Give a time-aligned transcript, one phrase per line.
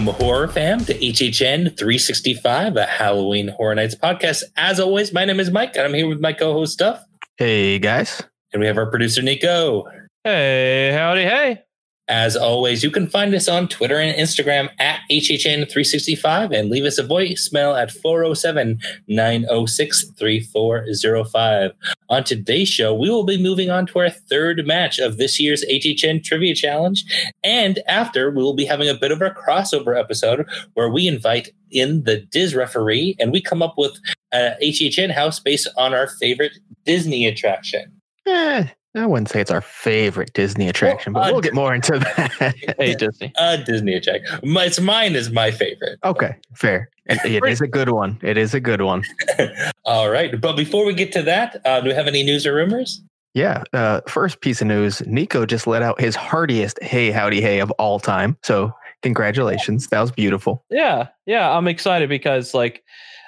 [0.00, 4.44] Welcome, horror fam, to HHN 365, a Halloween Horror Nights podcast.
[4.56, 7.04] As always, my name is Mike, and I'm here with my co host, Duff.
[7.36, 8.22] Hey, guys.
[8.54, 9.84] And we have our producer, Nico.
[10.24, 11.64] Hey, howdy, hey.
[12.10, 16.98] As always, you can find us on Twitter and Instagram at HHN365 and leave us
[16.98, 21.70] a voicemail at 407 906 3405.
[22.08, 25.64] On today's show, we will be moving on to our third match of this year's
[25.70, 27.04] HHN Trivia Challenge.
[27.44, 31.50] And after, we will be having a bit of a crossover episode where we invite
[31.70, 34.00] in the Diz referee and we come up with
[34.32, 38.00] a HHN house based on our favorite Disney attraction.
[38.26, 41.72] Eh, I wouldn't say it's our favorite Disney attraction, Well, but uh, we'll get more
[41.74, 42.54] into that.
[42.78, 43.32] Hey, Disney.
[43.38, 44.40] Uh, Disney attraction.
[44.42, 45.98] My, it's mine is my favorite.
[46.04, 46.90] okay, fair.
[47.06, 48.18] It, it is a good one.
[48.22, 49.04] It is a good one.
[49.84, 50.40] All right.
[50.40, 53.00] But before we get to that, uh, do we have any news or rumors?
[53.34, 53.62] Yeah.
[53.72, 57.70] Uh, first piece of news Nico just let out his heartiest hey, howdy, hey of
[57.72, 58.36] all time.
[58.42, 58.72] So,
[59.02, 59.86] congratulations.
[59.88, 60.64] That was beautiful.
[60.70, 62.82] Yeah, yeah, I'm excited because like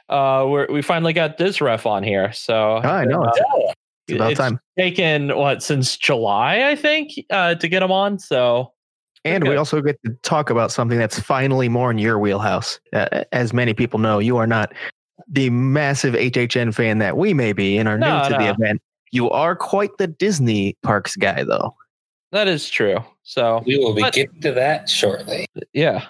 [0.08, 2.32] uh we're we finally got this ref on here.
[2.32, 3.22] So I know.
[3.24, 3.72] uh,
[4.08, 4.60] It's, it's about it's time.
[4.78, 8.18] taken what since July, I think, uh to get him on.
[8.18, 8.72] So
[9.24, 12.80] And we also get to talk about something that's finally more in your wheelhouse.
[12.92, 14.72] Uh, as many people know, you are not
[15.28, 18.82] the massive HHN fan that we may be and are No, new to the event.
[19.12, 21.74] You are quite the Disney parks guy, though.
[22.32, 22.98] that is true.
[23.22, 25.46] So We will be But- getting to that shortly.
[25.72, 26.06] yeah.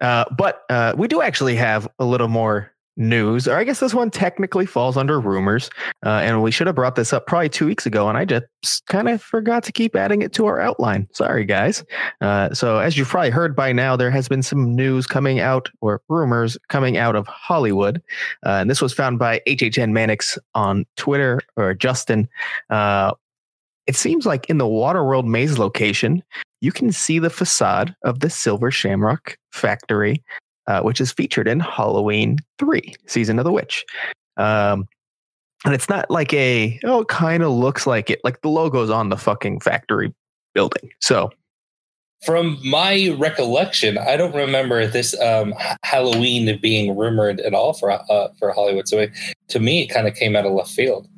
[0.00, 3.94] Uh, but uh, we do actually have a little more news, or I guess this
[3.94, 5.70] one technically falls under rumors.
[6.04, 8.86] Uh, and we should have brought this up probably two weeks ago, and I just
[8.86, 11.08] kind of forgot to keep adding it to our outline.
[11.12, 11.84] Sorry, guys.
[12.20, 15.70] Uh, so, as you've probably heard by now, there has been some news coming out,
[15.80, 18.02] or rumors coming out of Hollywood.
[18.44, 22.28] Uh, and this was found by HHN Mannix on Twitter, or Justin.
[22.70, 23.12] Uh,
[23.86, 26.22] it seems like in the Waterworld Maze location,
[26.60, 30.22] you can see the facade of the Silver Shamrock Factory,
[30.66, 33.84] uh, which is featured in Halloween 3, Season of the Witch.
[34.36, 34.86] Um,
[35.64, 38.20] and it's not like a, oh, it kind of looks like it.
[38.24, 40.12] Like the logo's on the fucking factory
[40.54, 40.90] building.
[41.00, 41.30] So,
[42.24, 48.28] From my recollection, I don't remember this um, Halloween being rumored at all for uh,
[48.38, 48.88] for Hollywood.
[48.88, 49.10] So it,
[49.48, 51.08] to me, it kind of came out of left field.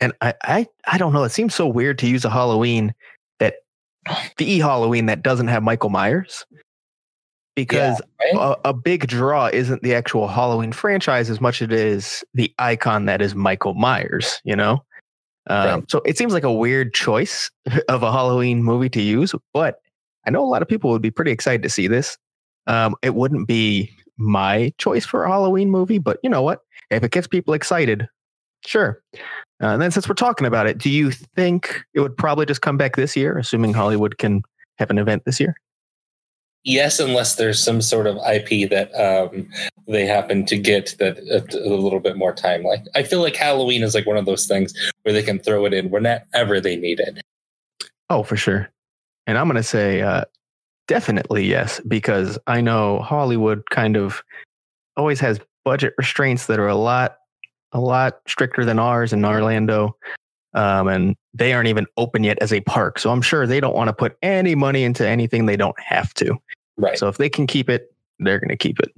[0.00, 1.24] and I, I, I don't know.
[1.24, 2.94] It seems so weird to use a Halloween
[3.38, 3.56] that
[4.36, 6.44] the e Halloween that doesn't have Michael Myers
[7.54, 8.34] because Right?
[8.34, 12.52] a, a big draw isn't the actual Halloween franchise as much as it is the
[12.58, 14.84] icon that is Michael Myers, you know?
[15.48, 15.90] Um, Right.
[15.90, 17.50] So it seems like a weird choice
[17.88, 19.80] of a Halloween movie to use, but
[20.26, 22.16] I know a lot of people would be pretty excited to see this.
[22.66, 26.60] Um, it wouldn't be my choice for a Halloween movie, but you know what?
[26.90, 28.08] If it gets people excited,
[28.64, 29.02] sure.
[29.62, 32.62] Uh, and then since we're talking about it, do you think it would probably just
[32.62, 34.42] come back this year, assuming Hollywood can
[34.78, 35.54] have an event this year?
[36.64, 39.48] Yes, unless there's some sort of IP that um,
[39.86, 42.62] they happen to get that uh, a little bit more time.
[42.62, 45.64] Like I feel like Halloween is like one of those things where they can throw
[45.66, 47.20] it in whenever they need it.
[48.10, 48.70] Oh, for sure.
[49.26, 50.24] And I'm going to say uh,
[50.88, 54.22] definitely yes, because I know Hollywood kind of
[54.96, 57.16] always has budget restraints that are a lot,
[57.72, 59.96] a lot stricter than ours in Orlando.
[60.52, 63.00] Um, and they aren't even open yet as a park.
[63.00, 66.14] So I'm sure they don't want to put any money into anything they don't have
[66.14, 66.38] to.
[66.76, 66.98] Right.
[66.98, 68.92] So if they can keep it, they're going to keep it.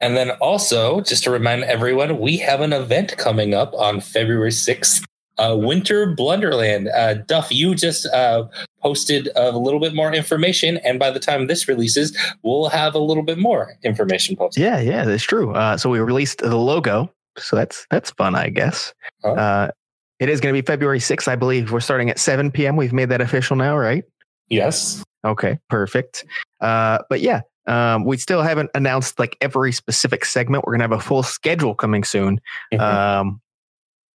[0.00, 4.50] And then also, just to remind everyone, we have an event coming up on February
[4.50, 5.04] 6th.
[5.38, 6.94] Uh, Winter Blunderland.
[6.94, 8.46] Uh, Duff, you just uh,
[8.82, 12.98] posted a little bit more information, and by the time this releases, we'll have a
[12.98, 14.62] little bit more information posted.
[14.62, 15.54] Yeah, yeah, that's true.
[15.54, 18.92] Uh, so we released the logo, so that's that's fun, I guess.
[19.24, 19.34] Oh.
[19.34, 19.70] Uh,
[20.18, 21.72] it is going to be February 6th, I believe.
[21.72, 22.76] We're starting at 7 p.m.
[22.76, 24.04] We've made that official now, right?
[24.48, 25.02] Yes.
[25.24, 26.24] Okay, perfect.
[26.60, 30.64] Uh, but yeah, um, we still haven't announced like every specific segment.
[30.66, 32.40] We're gonna have a full schedule coming soon.
[32.72, 32.80] Mhm.
[32.80, 33.40] Um,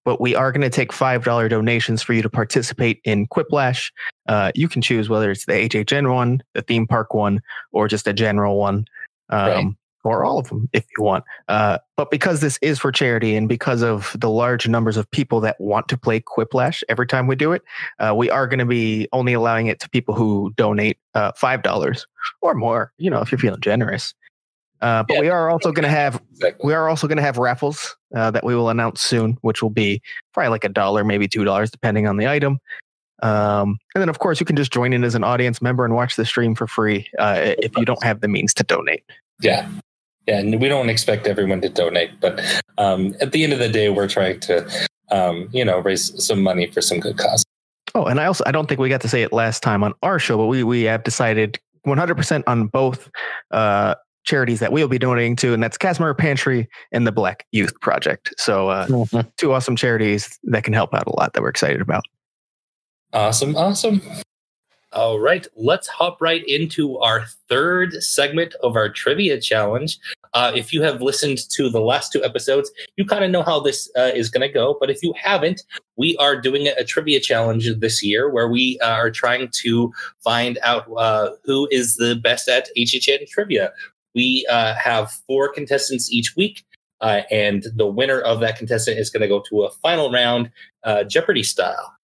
[0.03, 3.91] but we are going to take five dollar donations for you to participate in Quiplash.
[4.27, 7.39] Uh, you can choose whether it's the HHN one, the theme park one,
[7.71, 8.85] or just a general one,
[9.29, 9.65] um, Right.
[10.03, 11.24] Or all of them if you want.
[11.48, 15.39] Uh, but because this is for charity and because of the large numbers of people
[15.42, 17.62] that want to play Quiplash every time we do it,
[18.00, 21.62] uh, we are going to be only allowing it to people who donate uh, five
[21.63, 22.07] dollars
[22.42, 22.92] or more.
[22.98, 24.13] You know, if you're feeling generous.
[24.81, 25.19] Uh, but Yeah.
[25.21, 26.68] we are also going to have Exactly.
[26.68, 29.69] we are also going to have raffles uh, that we will announce soon, which will
[29.69, 30.01] be
[30.33, 32.59] probably like a dollar, maybe two dollars, depending on the item.
[33.21, 35.94] Um, and then, of course, you can just join in as an audience member and
[35.94, 39.03] watch the stream for free uh, if you don't have the means to donate.
[39.39, 39.69] Yeah.
[40.27, 40.39] Yeah.
[40.39, 42.39] And we don't expect everyone to donate, but
[42.77, 44.69] um, at the end of the day, we're trying to,
[45.09, 47.44] um, you know, raise some money for some good cause.
[47.95, 49.94] Oh, and I also I don't think we got to say it last time on
[50.03, 53.09] our show, but we we have decided 100% on both
[53.50, 57.74] uh, charities that we'll be donating to, and that's Casimir Pantry and the Black Youth
[57.81, 58.33] Project.
[58.38, 59.27] So, uh, Mm-hmm.
[59.38, 62.03] two awesome charities that can help out a lot that we're excited about.
[63.13, 64.01] Awesome, awesome.
[64.93, 69.97] All right, let's hop right into our third segment of our trivia challenge.
[70.33, 73.61] Uh, if you have listened to the last two episodes, you kind of know how
[73.61, 74.75] this uh, is going to go.
[74.81, 75.63] But if you haven't,
[75.95, 80.59] we are doing a, trivia challenge this year where we uh, are trying to find
[80.61, 83.71] out uh, who is the best at HHN trivia.
[84.13, 86.65] We uh, have four contestants each week.
[87.01, 90.51] And the winner of that contestant is going to go to a final round,
[91.07, 91.95] Jeopardy style.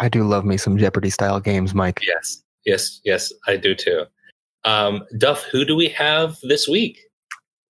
[0.00, 2.00] I do love me some Jeopardy style games, Mike.
[2.06, 4.04] Yes, yes, yes, I do too.
[4.64, 6.98] Um, Duff, who do we have this week?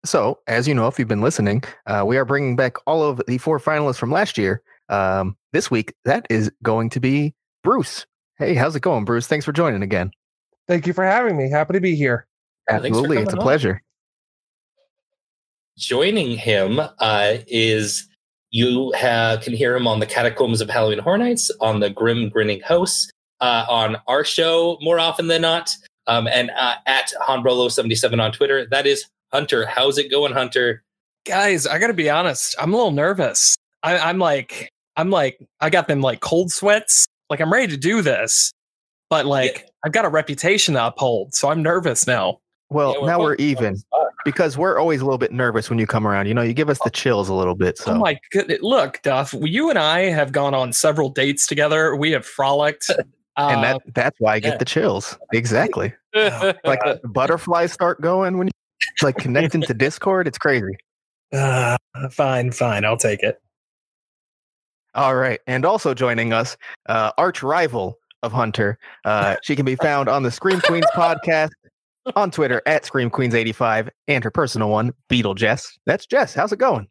[0.05, 3.20] So, as you know, if you've been listening, uh, we are bringing back all of
[3.26, 4.62] the four finalists from last year.
[4.88, 8.06] Um, this week, that is going to be Bruce.
[8.38, 9.26] Hey, how's it going, Bruce?
[9.26, 10.11] Thanks for joining again.
[10.69, 11.50] Thank you for having me.
[11.50, 12.26] Happy to be here.
[12.69, 13.43] Absolutely, it's a on.
[13.43, 13.82] pleasure.
[15.78, 18.08] Joining him uh, is
[18.51, 22.29] you ha- can hear him on the Catacombs of Halloween Horror Nights, on the Grim
[22.29, 23.09] Grinning House,
[23.41, 25.71] uh, on our show more often than not,
[26.07, 28.67] um, and uh, at Honbrolo77 on Twitter.
[28.71, 29.67] That is Hunter.
[29.67, 30.83] How's it going, Hunter?
[31.27, 35.69] guys i gotta be honest i'm a little nervous I, i'm like i'm like i
[35.69, 38.53] got them like cold sweats like i'm ready to do this
[39.11, 42.39] but like i've got a reputation to uphold so i'm nervous now
[42.71, 43.77] Well, Yeah, now we're on the even
[44.25, 46.27] because we're always a little bit nervous when you come around.
[46.27, 47.79] You know, you give us the chills a little bit.
[47.79, 51.95] So, oh my goodness look duff you and i have gone on several dates together
[51.95, 52.91] we have frolicked
[53.37, 54.59] and uh, that that's why I get yeah.
[54.59, 55.19] the chills.
[55.33, 55.93] Exactly.
[56.65, 58.53] Like uh, butterflies start going when you
[59.03, 60.27] like connecting to Discord.
[60.27, 60.73] It's crazy.
[61.33, 61.77] uh,
[62.11, 63.41] fine fine i'll take it
[64.95, 65.41] All right.
[65.47, 66.57] And also joining us,
[66.89, 68.79] uh, arch rival of Hunter.
[69.05, 71.51] Uh, she can be found on the Scream Queens podcast
[72.14, 75.76] on Twitter at Scream Queens85 and her personal one, Beetle Jess.
[75.87, 76.35] That's Jess.
[76.35, 76.88] How's it going?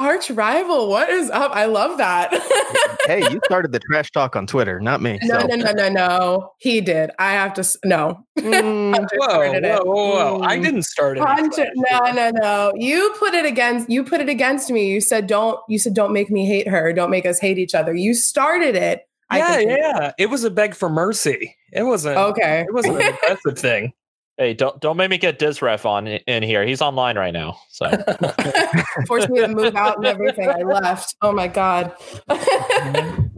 [0.00, 1.50] Arch rival, what is up?
[1.54, 2.32] I love that.
[3.08, 5.18] Hey, you started the trash talk on Twitter, not me.
[5.22, 5.46] no, so.
[5.46, 6.52] no, no, no, no.
[6.58, 7.10] He did.
[7.18, 7.60] I have to.
[7.60, 8.22] s- No.
[8.38, 10.42] Mm, Hunter whoa whoa whoa, whoa.
[10.42, 10.62] i Mm.
[10.62, 12.72] didn't start it Hunter, no, no, no.
[12.76, 13.88] You put it against.
[13.88, 14.90] You put it against me.
[14.92, 15.58] You said don't.
[15.70, 16.92] You said don't make me hate her.
[16.92, 17.94] Don't make us hate each other.
[17.94, 19.08] You started it.
[19.30, 19.78] I yeah continued.
[19.78, 22.60] yeah it was a beg for mercy it wasn't Okay.
[22.68, 23.92] it wasn't an aggressive thing
[24.38, 26.64] hey, don't don't make me get Disref on in here.
[26.64, 27.58] He's online right now.
[27.70, 27.90] So
[29.06, 30.48] Forced me to move out and everything.
[30.48, 31.16] I left.
[31.20, 31.92] Oh my god.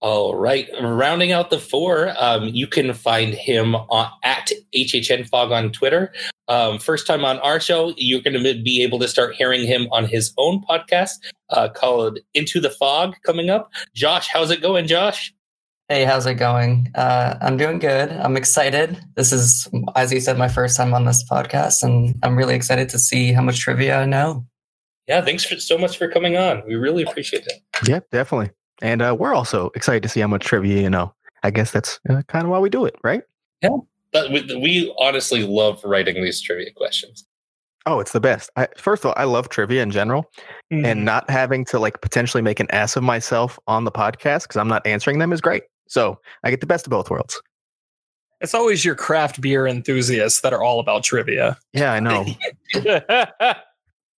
[0.00, 0.68] All right.
[0.80, 6.12] Rounding out the four, um, you can find him on, at HHN Fog on Twitter.
[6.46, 9.88] Um, first time on our show, you're going to be able to start hearing him
[9.90, 11.14] on his own podcast
[11.50, 13.72] uh, called Into the Fog coming up.
[13.92, 15.34] Josh, how's it going, Josh?
[15.88, 16.90] Hey, how's it going?
[16.94, 18.10] Uh, I'm doing good.
[18.10, 19.00] I'm excited.
[19.16, 22.90] This is, as you said, my first time on this podcast, and I'm really excited
[22.90, 24.44] to see how much trivia I know.
[25.06, 26.62] Yeah, thanks for, so much for coming on.
[26.66, 27.88] We really appreciate it.
[27.88, 28.50] yeah, definitely.
[28.82, 31.14] And uh, we're also excited to see how much trivia you know.
[31.42, 33.22] I guess that's uh, kind of why we do it, right?
[33.62, 33.70] Yeah,
[34.12, 37.24] but we, we honestly love writing these trivia questions.
[37.86, 38.50] Oh, it's the best.
[38.56, 40.30] I, first of all, I love trivia in general,
[40.70, 40.84] Mm-hmm.
[40.84, 44.58] and not having to like potentially make an ass of myself on the podcast because
[44.58, 45.62] I'm not answering them is great.
[45.88, 47.40] So I get the best of both worlds.
[48.40, 51.58] It's always your craft beer enthusiasts that are all about trivia.
[51.72, 52.24] Yeah, I know.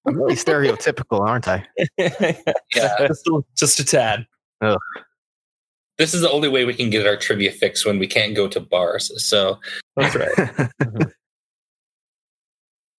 [0.06, 1.66] I'm really stereotypical, aren't I?
[1.98, 2.54] Yeah.
[3.08, 4.26] just, a, just a tad.
[5.98, 8.46] this is the only way we can get our trivia fix when we can't go
[8.48, 9.10] to bars.
[9.24, 9.58] So
[9.96, 10.70] That's right.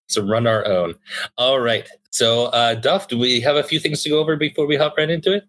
[0.08, 0.94] so run our own.
[1.38, 1.88] All right.
[2.10, 4.96] So uh Duff, do we have a few things to go over before we hop
[4.96, 5.44] right into it?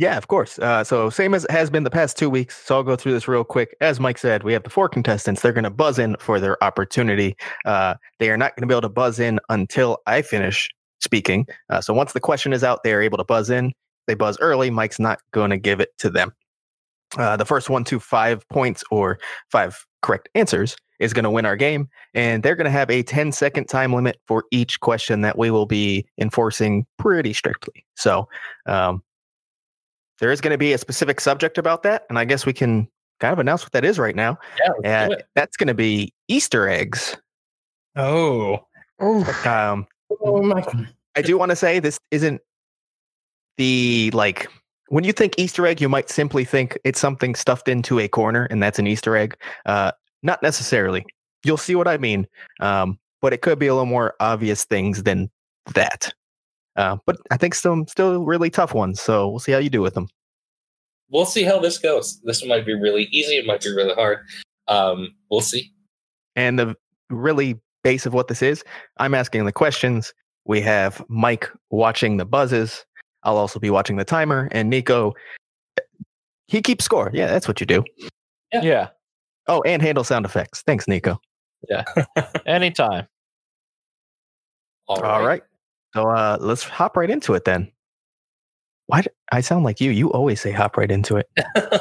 [0.00, 0.58] Yeah, of course.
[0.58, 2.56] Uh, so same as it has been the past two weeks.
[2.64, 3.76] So I'll go through this real quick.
[3.82, 5.42] As Mike said, we have the four contestants.
[5.42, 7.36] They're going to buzz in for their opportunity.
[7.66, 11.46] Uh, they are not going to be able to buzz in until I finish speaking.
[11.68, 13.74] Uh, so once the question is out, they are able to buzz in.
[14.06, 14.70] They buzz early.
[14.70, 16.32] Mike's not going to give it to them.
[17.18, 19.18] Uh, the first one to five points or
[19.52, 21.90] five correct answers is going to win our game.
[22.14, 25.50] And they're going to have a 10 second time limit for each question that we
[25.50, 27.84] will be enforcing pretty strictly.
[27.96, 28.28] So,
[28.64, 29.02] um,
[30.20, 32.86] there is going to be a specific subject about that, and I guess we can
[33.18, 34.38] kind of announce what that is right now.
[34.58, 35.26] Yeah, let's do Uh, it.
[35.34, 37.16] that's going to be Easter eggs.
[37.96, 38.60] Oh,
[39.02, 39.46] Oof.
[39.46, 39.86] Um,
[40.22, 40.64] Oh my.
[41.16, 42.40] I do want to say this isn't
[43.56, 44.48] the like
[44.88, 48.46] when you think Easter egg, you might simply think it's something stuffed into a corner,
[48.50, 49.36] and that's an Easter egg.
[49.66, 51.04] Uh, not necessarily.
[51.44, 52.26] You'll see what I mean.
[52.60, 55.30] Um, but it could be a little more obvious things than
[55.74, 56.12] that.
[56.80, 59.02] Uh, but I think some still really tough ones.
[59.02, 60.08] So we'll see how you do with them.
[61.10, 62.18] We'll see how this goes.
[62.24, 64.20] This one might be really easy, it might be really hard.
[64.66, 65.72] Um, we'll see.
[66.36, 66.74] And the
[67.10, 68.64] really base of what this is.
[68.98, 70.14] I'm asking the questions.
[70.46, 72.86] We have Mike watching the buzzes.
[73.24, 75.12] I'll also be watching the timer, and Nico,
[76.46, 77.10] he keeps score.
[77.12, 77.84] Yeah, that's what you do.
[78.52, 78.88] Yeah.
[79.48, 80.62] Oh, and handle sound effects.
[80.62, 81.20] Thanks, Nico.
[81.68, 81.84] Yeah.
[82.46, 83.06] Anytime.
[84.88, 85.42] All All right.
[85.94, 87.70] So uh, let's hop right into it then.
[88.86, 89.04] Why?
[89.32, 89.90] I sound like you.
[89.90, 91.28] You always say hop right into it.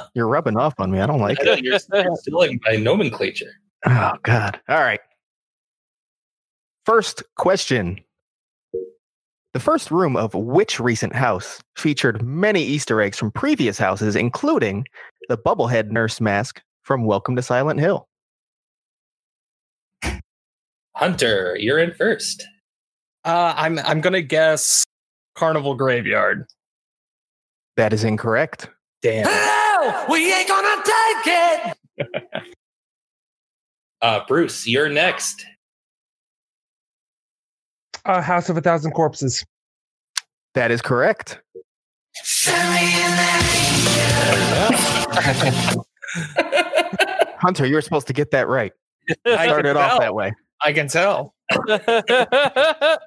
[0.13, 0.99] You're rubbing off on me.
[0.99, 1.63] I don't like I it.
[1.63, 3.51] you're, you're stealing my nomenclature.
[3.85, 4.59] Oh God.
[4.67, 4.99] All right.
[6.85, 7.99] First question.
[9.53, 14.85] The first room of which recent house featured many Easter eggs from previous houses, including
[15.27, 18.07] the bubblehead nurse mask from Welcome to Silent Hill?
[20.95, 22.45] Hunter, you're in first.
[23.25, 24.83] Uh, I'm I'm gonna guess
[25.35, 26.45] Carnival Graveyard.
[27.77, 28.69] That is incorrect.
[29.01, 29.25] Damn.
[30.09, 31.77] we ain't gonna take it.
[34.01, 35.45] Uh, Bruce, you're next.
[38.05, 39.43] Uh, House of a Thousand Corpses.
[40.53, 41.41] That is correct.
[47.41, 48.71] Hunter, you're supposed to get that right.
[49.25, 49.99] I Started off tell.
[49.99, 50.31] that way.
[50.63, 51.33] I can tell.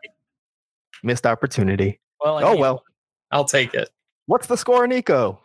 [1.02, 2.00] Missed opportunity.
[2.20, 2.84] Well, I Oh mean, well.
[3.30, 3.90] I'll take it.
[4.26, 5.40] What's the score, Nico?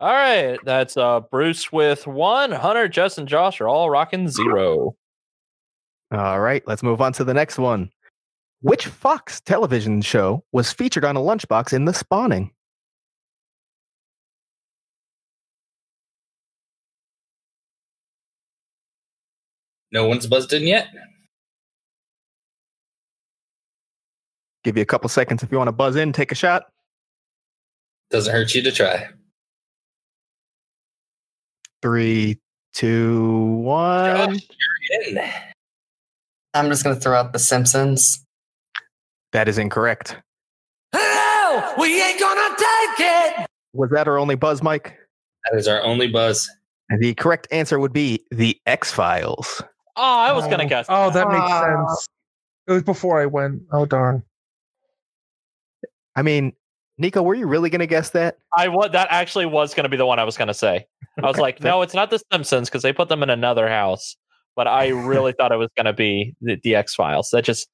[0.00, 0.58] all right.
[0.64, 2.52] That's uh Bruce with one.
[2.52, 4.96] Hunter, Jess, and Josh are all rocking zero.
[6.12, 7.90] All right, let's move on to the next one.
[8.60, 12.50] Which Fox television show was featured on a lunchbox in The Spawning?
[19.92, 20.88] No one's buzzed in yet.
[24.66, 26.64] Give you a couple seconds if you want to buzz in, take a shot.
[28.10, 29.06] Doesn't hurt you to try.
[31.82, 32.40] Three,
[32.74, 34.30] two, one.
[34.34, 34.48] Josh,
[34.90, 35.30] you're in.
[36.52, 38.24] I'm just gonna throw out The Simpsons.
[39.30, 40.16] That is incorrect.
[40.92, 43.06] Hello, we ain't gonna take
[43.38, 43.46] it.
[43.72, 44.98] Was that our only buzz, Mike?
[45.48, 46.50] That is our only buzz.
[46.90, 49.62] And the correct answer would be The X Files.
[49.94, 50.50] Oh, I was Oh.
[50.50, 50.86] gonna guess.
[50.88, 51.86] Oh, that makes Ah.
[51.86, 52.08] sense.
[52.66, 53.62] It was before I went.
[53.70, 54.24] Oh darn.
[56.16, 56.52] I mean,
[56.98, 58.38] Nico, were you really going to guess that?
[58.56, 60.86] I wa- that actually was going to be the one I was going to say.
[61.22, 64.16] I was like, no, it's not the Simpsons because they put them in another house.
[64.54, 67.30] But I really thought it was going to be the, the X Files.
[67.30, 67.68] That just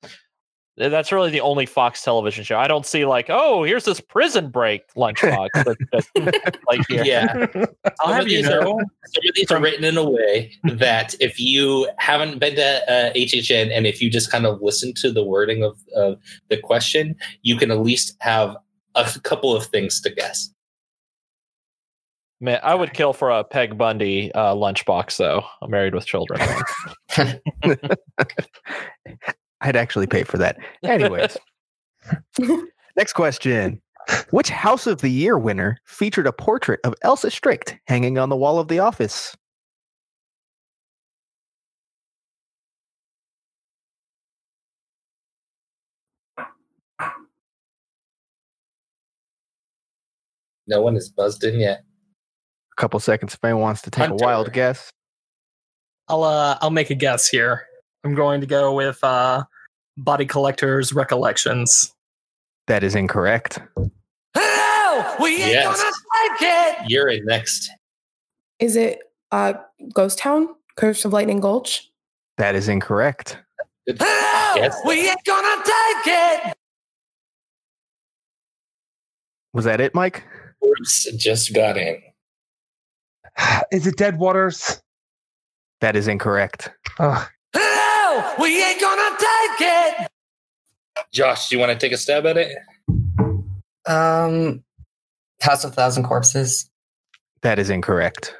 [0.77, 2.57] that's really the only Fox television show.
[2.59, 5.49] I don't see like, oh, here's this Prison Break lunchbox.
[5.53, 5.77] that,
[6.15, 7.05] that, like here.
[7.05, 7.47] Yeah.
[8.01, 8.79] I'll Some have of you these are- Some
[9.29, 13.71] of these are written in a way that if you haven't been to uh, HHN
[13.71, 17.57] and if you just kind of listen to the wording of, of the question, you
[17.57, 18.57] can at least have
[18.95, 20.49] a couple of things to guess.
[22.41, 25.45] Man, I would kill for a Peg Bundy uh, lunchbox though.
[25.61, 26.41] I'm married with children.
[29.63, 30.59] I'd actually pay for that.
[30.83, 31.37] Anyways,
[32.97, 33.81] next question.
[34.31, 38.37] Which House of the Year winner featured a portrait of Elsa Strict hanging on the
[38.37, 39.37] wall of the office?
[50.67, 51.85] No one is buzzed in yet.
[52.73, 54.25] A couple seconds if anyone wants to take Hunter.
[54.25, 54.91] a wild guess.
[56.09, 57.67] I'll uh, I'll make a guess here.
[58.05, 59.45] I'm going to go with uh,
[59.97, 61.93] Body Collector's Recollections.
[62.67, 63.61] That is incorrect.
[64.37, 65.81] Hello, we ain't Yes.
[65.83, 65.93] gonna
[66.39, 66.49] take
[66.83, 66.91] it.
[66.91, 67.71] You're in next.
[68.59, 69.55] Is it uh,
[69.93, 70.49] Ghost Town?
[70.77, 71.91] Curse of Lightning Gulch?
[72.39, 73.37] That is incorrect.
[73.87, 73.99] Good.
[74.01, 74.77] Hello, Yes.
[74.87, 76.55] we ain't gonna take it.
[79.53, 80.25] Was that it, Mike?
[80.63, 82.01] Bruce just got in.
[83.73, 84.81] Is it Dead Waters?
[85.81, 86.71] That is incorrect.
[87.01, 87.29] Ugh.
[88.15, 89.69] Hello, we ain't gonna take
[90.05, 90.09] it.
[91.13, 92.55] Josh, do you want to take a stab at it?
[93.87, 94.63] Um,
[95.41, 96.69] House of Thousand Corpses.
[97.41, 98.35] That is incorrect.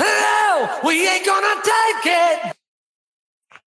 [0.00, 2.12] Hello, we ain't gonna take
[2.50, 2.56] it.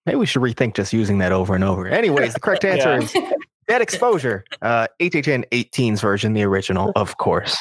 [0.05, 1.87] Maybe we should rethink just using that over and over.
[1.87, 2.99] Anyways, the correct answer Yeah.
[2.99, 3.33] is
[3.69, 4.43] Dead Exposure.
[4.61, 7.55] Uh, HHN 18's version, the original, of course.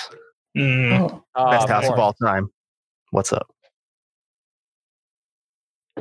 [0.57, 1.11] Mm.
[1.11, 1.23] Oh.
[1.37, 2.50] Ah, Best house of all time.
[3.11, 3.49] What's up?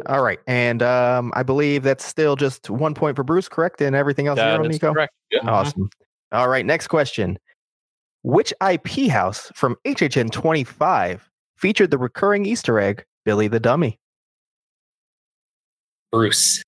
[0.08, 0.40] All right.
[0.46, 3.82] And um, I believe that's still just one point for Bruce, correct?
[3.82, 4.94] And everything else That zero, is Nico?
[4.94, 5.14] correct.
[5.34, 5.48] Mhm.
[5.48, 5.90] Awesome.
[6.32, 6.66] All right.
[6.66, 7.40] Next question.
[8.24, 14.00] Which IP house from HHN 25 featured the recurring Easter egg, Billy the Dummy?
[16.12, 16.62] Bruce.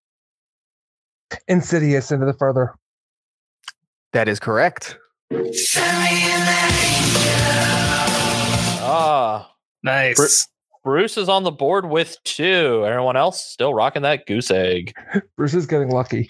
[1.48, 2.74] Insidious into the further.
[4.14, 4.98] That is correct.
[8.90, 9.52] Ah,
[9.84, 10.48] Nice.
[10.84, 12.84] Bruce is on the board with two.
[12.86, 14.94] Everyone else still rocking that goose egg.
[15.38, 16.30] Bruce is getting lucky.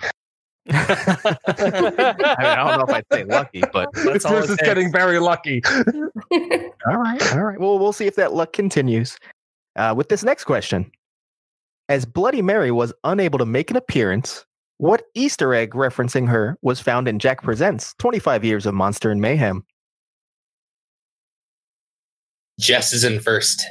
[0.70, 4.68] I, mean, I don't know if I'd say lucky, but That's Bruce it is takes.
[4.68, 5.62] getting very lucky.
[6.32, 7.60] all right, all right.
[7.60, 9.18] Well, we'll see if that luck continues.
[9.76, 10.92] Uh, with this next question,
[11.90, 14.46] as Bloody Mary was unable to make an appearance,
[14.78, 19.22] what Easter egg referencing her was found in Jack Presents 25 Years of Monster and
[19.22, 19.64] Mayhem?
[22.60, 23.66] Jess is in first.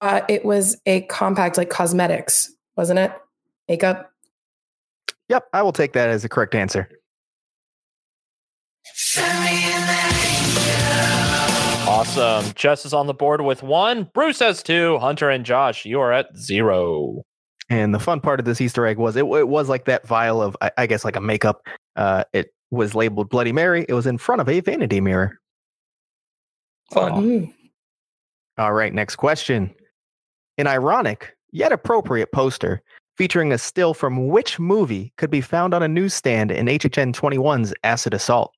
[0.00, 3.12] Uh, it was a compact, like cosmetics, wasn't it?
[3.68, 4.10] Makeup.
[5.28, 6.88] Yep, I will take that as the correct answer.
[11.88, 12.52] Awesome.
[12.54, 14.10] Jess is on the board with one.
[14.12, 14.98] Bruce has two.
[14.98, 17.22] Hunter and Josh, you are at zero.
[17.68, 20.40] And the fun part of this Easter egg was it, it was like that vial
[20.42, 21.62] of, I, I guess, like a makeup.
[21.96, 23.86] Uh, it was labeled Bloody Mary.
[23.88, 25.38] It was in front of a vanity mirror.
[26.92, 27.12] Fun.
[27.12, 27.54] Mm.
[28.58, 29.74] All right, next question.
[30.58, 32.82] An ironic yet appropriate poster
[33.16, 37.74] featuring a still from which movie could be found on a newsstand in HHN 21's
[37.84, 38.52] Acid Assault?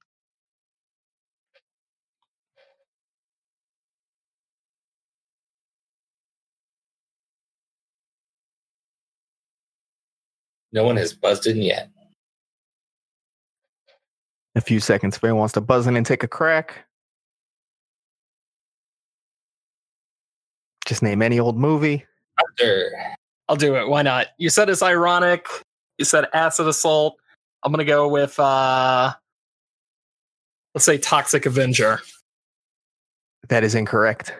[10.72, 11.88] No one has buzzed in yet.
[14.54, 15.16] A few seconds.
[15.16, 16.87] If anyone wants to buzz in and take a crack,
[20.88, 22.04] just name any old movie.
[22.38, 22.90] Hunter.
[23.48, 23.88] I'll do it.
[23.88, 24.28] Why not?
[24.38, 25.46] You said it's ironic.
[25.98, 27.16] You said acid assault.
[27.62, 29.12] I'm gonna go with uh
[30.74, 32.00] let's say Toxic Avenger.
[33.48, 34.32] That is incorrect.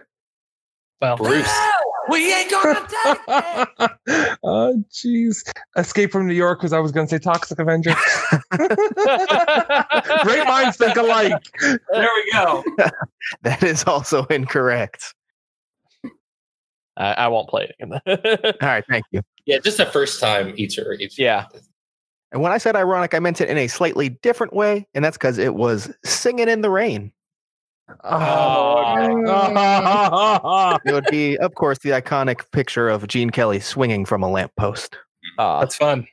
[1.01, 1.53] Well, Bruce.
[2.09, 2.89] we ain't gonna
[4.43, 5.49] oh, jeez.
[5.77, 7.95] Escape from New York because I was going to say Toxic Avenger.
[10.23, 11.43] Great minds think alike.
[11.61, 12.65] There we go.
[13.43, 15.15] That is also incorrect.
[16.99, 18.01] I, I won't play it again.
[18.61, 19.23] All right, thank you.
[19.47, 20.91] Yeah, just a first time eater.
[20.91, 20.97] or.
[21.17, 21.47] Yeah.
[22.33, 25.17] And when I said ironic, I meant it in a slightly different way, and that's
[25.17, 27.13] because it was singing in the rain.
[28.05, 29.09] Oh,
[30.85, 34.99] It would be, of course, the iconic picture of Gene Kelly swinging from a lamppost.
[35.39, 36.07] Uh, That's fun.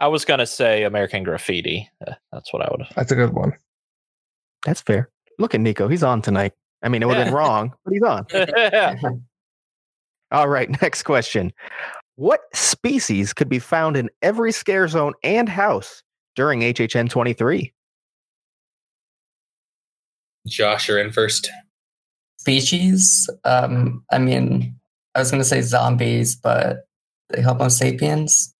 [0.00, 1.88] I was gonna say American Graffiti.
[2.04, 2.84] Uh, that's what I would.
[2.96, 3.52] That's a good one.
[4.66, 5.08] That's fair.
[5.38, 5.86] Look at Nico.
[5.86, 6.52] He's on tonight.
[6.82, 7.38] I mean, it would have been Yeah.
[7.38, 8.26] wrong, but he's on.
[10.34, 10.40] have.
[10.40, 11.52] All right, next question.
[12.16, 16.02] What species could be found in every scare zone and house
[16.36, 17.72] during HHN 23?
[20.46, 21.50] Josh, you're in first.
[22.38, 23.28] Species.
[23.44, 24.78] Um, I mean,
[25.14, 26.86] I was going to say zombies, but
[27.30, 28.54] they Homo sapiens.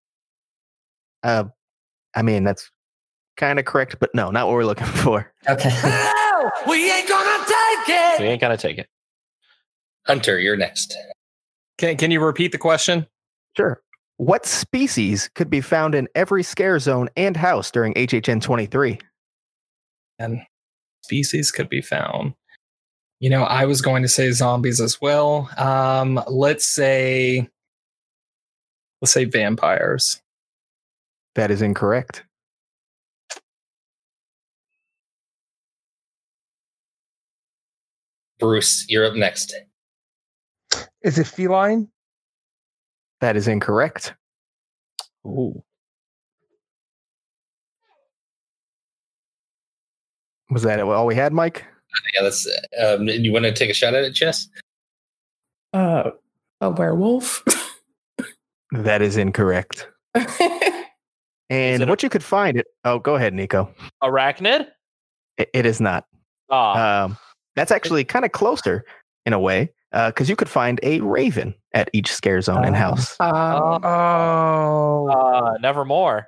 [1.23, 1.45] Uh,
[2.15, 2.71] I mean, that's
[3.37, 5.31] kind of correct, but no, not what we're looking for.
[5.47, 5.69] Okay.
[6.67, 8.19] we ain't gonna take it.
[8.19, 8.87] we ain't gonna take it.
[10.07, 10.95] Hunter, you're next.
[11.77, 13.05] Can can you repeat the question?
[13.57, 13.81] Sure.
[14.17, 18.99] What species could be found in every scare zone and house during HHN 23?
[20.19, 20.41] And
[21.03, 22.33] species could be found.
[23.19, 25.49] You know, I was going to say zombies as well.
[25.57, 27.49] Um, let's say
[29.01, 30.21] let's say vampires.
[31.35, 32.23] That is incorrect.
[38.39, 39.53] Bruce, you're up next.
[41.05, 41.87] Is it feline?
[43.21, 44.15] That is incorrect.
[45.25, 45.63] Ooh.
[50.49, 51.63] Was that all we had, Mike?
[52.15, 52.47] Yeah, that's.
[52.83, 54.47] Um, you want to take a shot at it, Jess?
[55.73, 56.11] Uh,
[56.61, 57.43] a werewolf.
[58.71, 59.87] That is incorrect.
[60.15, 60.25] And
[61.51, 62.65] it a- what you could find it.
[62.83, 63.73] Oh, go ahead, Nico.
[64.03, 64.67] Arachnid.
[65.37, 66.05] It, it is not.
[66.49, 67.17] Ah, Um,
[67.55, 68.83] that's actually kind of closer
[69.25, 72.79] in a way, because you could find a raven at each scare zone and Oh.
[72.79, 73.15] house.
[73.19, 75.07] um, Oh.
[75.09, 76.27] uh, nevermore.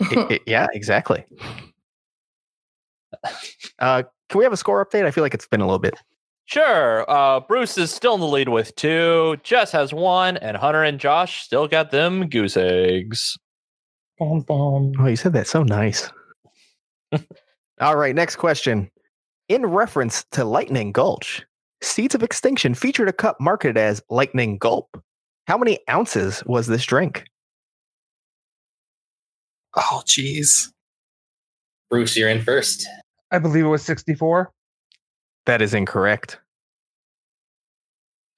[0.00, 1.24] I- I- yeah, exactly.
[3.78, 5.04] Uh, can we have a score update?
[5.04, 5.94] I feel like it's been a little bit.
[6.46, 7.08] Sure.
[7.10, 9.36] Uh, Bruce is still in the lead with two.
[9.42, 13.38] Jess has one, and Hunter and Josh still got them goose eggs.
[14.18, 14.92] Bum, bum.
[14.98, 16.10] Oh, you said that so nice.
[17.80, 18.90] All right, next question.
[19.48, 21.44] In reference to Lightning Gulch,
[21.82, 25.02] Seeds of Extinction featured a cup marketed as Lightning Gulp.
[25.46, 27.24] How many ounces was this drink?
[29.76, 30.68] Oh, jeez.
[31.90, 32.86] Bruce, you're in first.
[33.30, 34.50] I believe it was 64.
[35.46, 36.38] That is incorrect.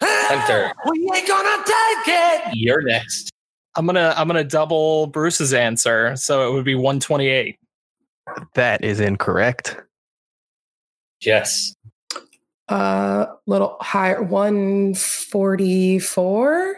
[0.02, 2.54] Hunter, We ain't gonna take it.
[2.54, 3.30] you're next.
[3.76, 7.58] I'm gonna I'm gonna double Bruce's answer, so it would be 128.
[8.54, 9.76] That is incorrect.
[11.20, 11.74] Jess,
[12.68, 16.76] Uh, little higher, 144.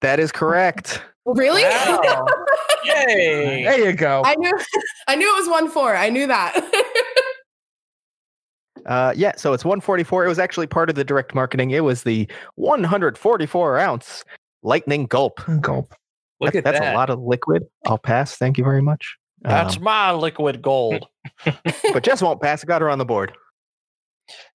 [0.00, 1.02] That is correct.
[1.24, 1.62] Really?
[1.62, 2.26] Wow.
[2.84, 3.64] Yay!
[3.64, 4.22] There you go.
[4.24, 4.52] I knew
[5.08, 5.96] I knew it was one four.
[5.96, 6.54] I knew that.
[8.84, 10.24] Uh, yeah, so it's 144.
[10.24, 11.72] It was actually part of the direct marketing.
[11.72, 14.24] It was the 144 ounce
[14.62, 15.40] lightning gulp.
[15.60, 15.92] Gulp.
[16.40, 16.94] Look That- at that's that.
[16.94, 17.64] a lot of liquid.
[17.86, 18.36] I'll pass.
[18.36, 19.16] Thank you very much.
[19.40, 21.08] That's Um, my liquid gold.
[21.44, 22.62] but Jess won't pass.
[22.62, 23.32] Got her on the board.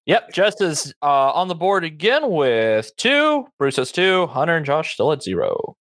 [0.06, 3.46] Yep, Jess is uh, on the board again with two.
[3.58, 4.28] Bruce has two.
[4.28, 5.78] Hunter and Josh still at zero.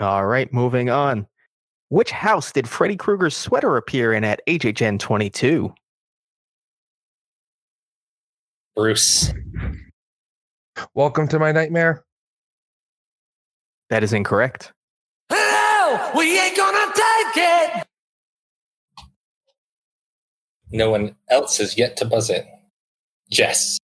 [0.00, 1.26] All right, moving on.
[1.88, 5.74] Which house did Freddy Krueger's sweater appear in at HHN 22?
[8.76, 9.32] Bruce.
[10.94, 12.04] Welcome to my nightmare.
[13.90, 14.72] That is incorrect.
[15.30, 17.86] Hello, we ain't gonna take it.
[20.70, 22.46] No one else has yet to buzz it.
[23.32, 23.78] Jess.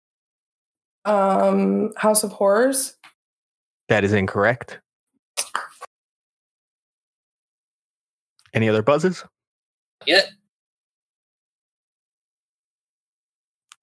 [1.05, 2.97] um, House of Horrors.
[3.89, 4.81] That is incorrect.
[8.55, 9.25] Any other buzzes?
[10.07, 10.23] Yeah.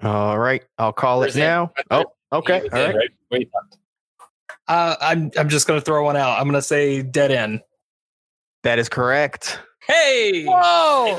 [0.02, 1.44] All right, I'll call Where's it it?
[1.44, 1.72] now.
[1.92, 2.68] Oh, okay.
[2.74, 3.10] All right.
[3.30, 3.52] Wait.
[4.68, 6.40] Uh, I'm I'm just gonna throw one out.
[6.40, 7.62] I'm gonna say dead end.
[8.64, 9.60] That is correct.
[9.86, 10.46] Hey!
[10.46, 11.18] Whoa!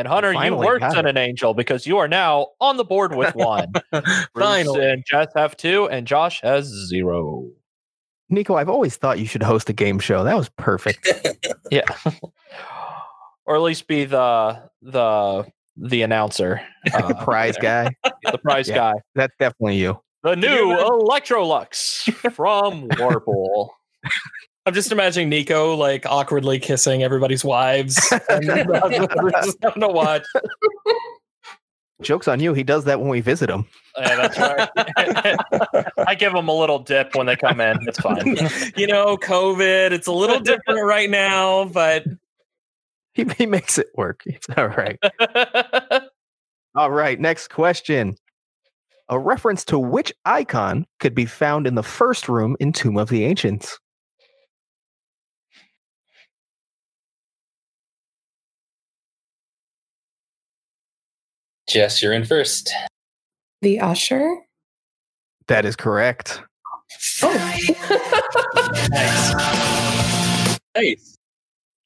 [0.00, 3.14] And Hunter, you worked got on an angel because you are now on the board
[3.14, 3.70] with one.
[3.92, 4.02] Bruce
[4.34, 4.90] Finally.
[4.90, 7.46] and Jess have two, and Josh has zero.
[8.30, 10.24] Nico, I've always thought you should host a game show.
[10.24, 11.06] That was perfect.
[11.70, 11.82] Yeah,
[13.44, 16.60] or at least be the the the announcer,
[16.94, 17.94] uh, Prize guy.
[18.24, 18.74] the prize Yeah.
[18.76, 18.94] guy.
[19.14, 20.00] That's definitely you.
[20.24, 23.68] The new Electrolux from Warple.
[24.66, 27.98] I'm just imagining Nico like awkwardly kissing everybody's wives.
[28.28, 30.26] and just having to watch.
[32.02, 32.54] Joke's on you.
[32.54, 33.66] He does that when we visit him.
[33.98, 35.38] Yeah, that's right.
[36.06, 37.78] I give them a little dip when they come in.
[37.86, 38.36] It's fine.
[38.76, 39.90] You know, COVID.
[39.90, 42.04] It's a little different right now, but
[43.14, 44.22] He, he makes it work.
[44.26, 44.98] It's all right.
[46.76, 47.18] All right.
[47.18, 48.14] Next question.
[49.08, 53.08] A reference to which icon could be found in the first room in Tomb of
[53.08, 53.80] the Ancients?
[61.70, 62.72] Jess, you're in first.
[63.62, 64.38] The Usher.
[65.46, 66.42] That is correct.
[67.22, 67.32] Oh.
[70.74, 71.16] nice.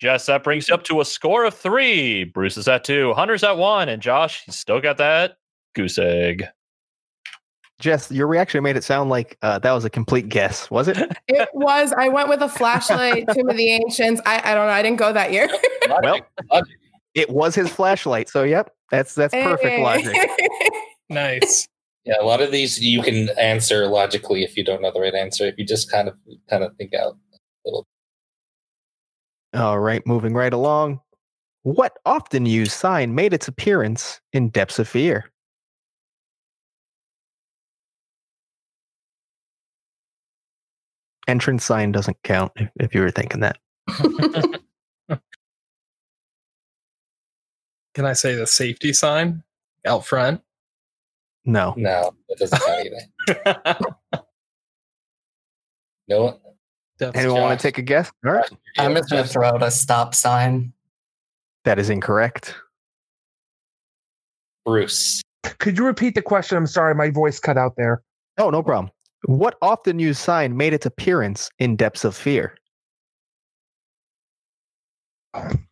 [0.00, 2.24] Jess, that brings you up to a score of three.
[2.24, 3.12] Bruce is at two.
[3.12, 3.90] Hunter's at one.
[3.90, 5.36] And Josh, he's still got that
[5.74, 6.46] goose egg.
[7.78, 10.96] Jess, your reaction made it sound like uh, that was a complete guess, was it?
[11.28, 11.92] it was.
[11.92, 13.28] I went with a flashlight.
[13.34, 14.22] Tomb of the Ancients.
[14.24, 14.72] I, I don't know.
[14.72, 15.50] I didn't go that year.
[16.02, 16.20] Well,
[17.14, 18.28] it was his flashlight.
[18.28, 19.82] So, yep, that's that's perfect Hey.
[19.82, 20.16] logic.
[21.10, 21.68] Nice.
[22.06, 25.14] Yeah, a lot of these you can answer logically if you don't know the right
[25.14, 25.46] answer.
[25.46, 26.14] If you just kind of
[26.48, 27.16] kind of think out.
[27.32, 27.86] A little.
[29.54, 31.00] All right, moving right along.
[31.62, 35.30] What often used sign made its appearance in Depths of Fear?
[41.26, 43.58] Entrance sign doesn't count if, if you were thinking that.
[47.94, 49.42] Can I say the safety sign
[49.86, 50.40] out front?
[51.44, 51.74] No.
[51.76, 52.88] No, it doesn't count
[53.28, 53.96] either.
[56.08, 56.34] No one.
[56.98, 58.12] Death Anyone want to take a guess?
[58.24, 58.48] All right.
[58.78, 60.72] I'm just gonna throw out a stop sign.
[61.64, 62.54] That is incorrect.
[64.64, 65.22] Bruce.
[65.58, 66.56] Could you repeat the question?
[66.56, 68.02] I'm sorry, my voice cut out there.
[68.38, 68.92] Oh, no problem.
[69.24, 72.56] What often used sign made its appearance in Depths of Fear?
[75.32, 75.66] Um,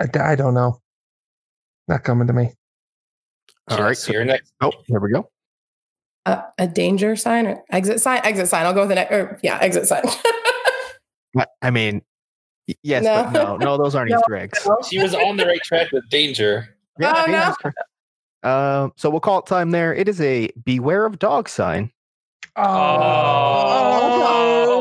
[0.00, 0.80] I, I don't know.
[1.88, 2.52] Not coming to me.
[3.68, 3.88] All right.
[3.90, 4.52] Jess, you're next.
[4.60, 5.28] Oh, there we go.
[6.26, 8.20] a, a danger sign or exit sign?
[8.24, 8.66] Exit sign.
[8.66, 9.12] I'll go with the next.
[9.12, 10.02] Or yeah, exit sign.
[11.36, 12.02] I- I mean,
[12.82, 13.24] yes, No.
[13.24, 14.18] but no, no, those aren't No.
[14.18, 14.66] Easter eggs.
[14.90, 16.76] She was on the right track with danger.
[17.02, 18.50] Oh, no.
[18.50, 19.94] Um, so we'll call it time there.
[19.94, 21.90] It is a beware of dog sign.
[22.56, 22.64] Oh,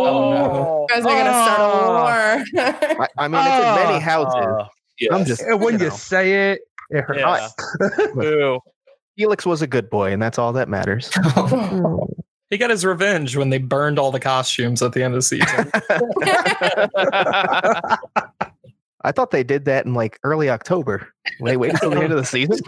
[0.09, 3.03] Oh, You guys are gonna start a war.
[3.03, 3.99] I, I mean, it's in many Ah.
[3.99, 4.67] houses.
[4.99, 5.11] Yes.
[5.13, 7.53] I'm just And when you you say it, it hurts.
[8.19, 8.57] yeah.
[9.17, 11.09] Felix was a good boy, and that's all that matters.
[12.49, 15.21] he got his revenge when they burned all the costumes at the end of the
[15.23, 15.71] season.
[19.03, 21.07] I thought they did that in like early October.
[21.43, 22.59] They waited till the end of the season.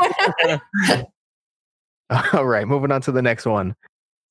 [2.34, 3.76] All right, moving on to the next one.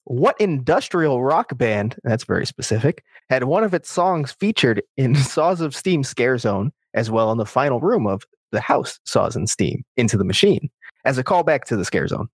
[0.04, 5.60] What industrial rock band, that's very specific, had one of its songs featured in Saws
[5.60, 9.48] of Steam Scare Zone as well in the final room of the house saws and
[9.48, 10.70] steam into the machine
[11.04, 12.28] as a callback to the scare zone.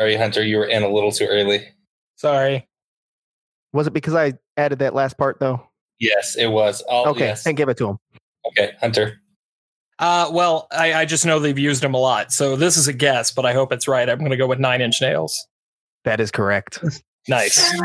[0.00, 1.66] Sorry, Hunter, you were in a little too early.
[2.16, 2.68] Sorry.
[3.72, 5.60] Was it because I added that last part though?
[5.98, 6.80] Yes, it was.
[6.82, 7.46] All, okay, yes.
[7.46, 7.98] and give it to him.
[8.46, 9.20] Okay, Hunter.
[9.98, 12.92] Uh, well, I, I just know they've used them a lot, so this is a
[12.92, 14.08] guess, but I hope it's right.
[14.08, 15.46] I'm going to go with Nine Inch Nails.
[16.04, 16.82] That is correct.
[17.28, 17.78] Nice.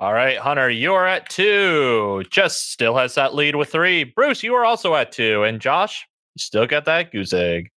[0.00, 2.22] All right, Hunter, you are at two.
[2.30, 4.04] Just still has that lead with three.
[4.04, 5.42] Bruce, you are also at two.
[5.42, 6.06] And Josh,
[6.36, 7.70] you still got that goose egg.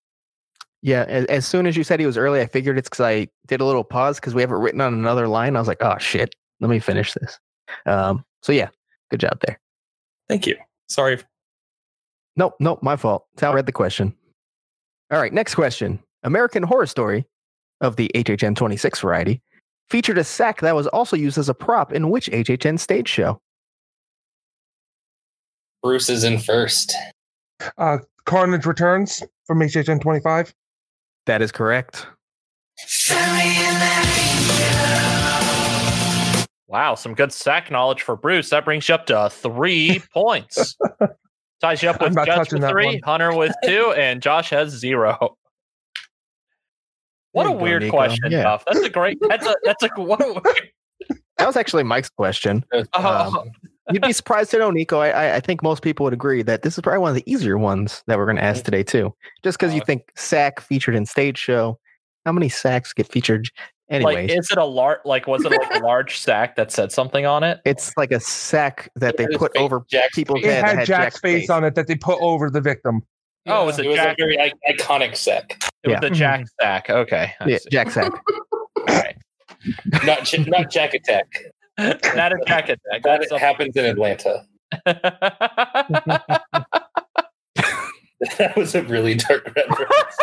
[0.83, 3.29] Yeah, as, as soon as you said he was early, I figured it's because I
[3.47, 5.57] did a little pause because we have it written on another line.
[5.57, 7.39] I was like, oh shit, let me finish this.
[7.87, 8.69] Um, so yeah,
[9.11, 9.59] good job there.
[10.29, 10.57] Thank you.
[10.89, 11.19] Sorry.
[12.37, 13.27] Nope, nope, my fault.
[13.39, 14.15] Sal read the question.
[15.11, 15.99] All right, next question.
[16.23, 17.25] American Horror Story
[17.81, 19.43] of the HHN 26 variety
[19.91, 23.41] featured a sack that was also used as a prop in which HHN stage show?
[25.83, 26.95] Bruce is in first.
[27.77, 30.55] Uh, Carnage Returns from HHN 25.
[31.27, 32.07] That is correct.
[36.69, 38.51] Wow, some good sack knowledge for Bruce.
[38.51, 40.77] That brings you up to three points.
[41.61, 43.01] Ties you up with not Jess touching with three, one.
[43.05, 45.37] Hunter with two, and Josh has zero.
[47.33, 48.43] What There a you go, weird question, Yeah.
[48.45, 48.65] Duff.
[48.67, 49.19] That's a great.
[49.29, 49.55] That's a.
[49.65, 49.89] That's a.
[49.97, 50.71] What a weird.
[51.39, 52.65] That was actually Mike's question.
[52.95, 53.45] Oh,
[53.93, 55.01] You'd be surprised to know, Nico.
[55.01, 57.29] I, I, I think most people would agree that this is probably one of the
[57.29, 59.13] easier ones that we're going to ask today, too.
[59.43, 61.77] Just because you Uh, think sack featured in stage show.
[62.25, 63.49] How many sacks get featured?
[63.91, 65.01] Anyways, like, is it a large?
[65.05, 67.59] Like, was it like a large sack that said something on it?
[67.65, 70.51] it's like a sack that they It was put over Jack's people's face.
[70.51, 70.65] It head.
[70.67, 73.03] that had Jack's face on it that they put over the victim.
[73.49, 75.59] Oh, was it it was Jack- a very i- iconic sack.
[75.85, 76.91] It was the Jack sack.
[76.91, 77.59] Okay, Yeah.
[77.71, 78.13] Jack sack.
[78.89, 79.17] Alright.
[80.05, 81.27] Not J- not Jack Attack.
[81.79, 83.03] Not a Jack attack.
[83.05, 84.45] That That's happens in Atlanta.
[88.37, 90.17] That was a really dark reference.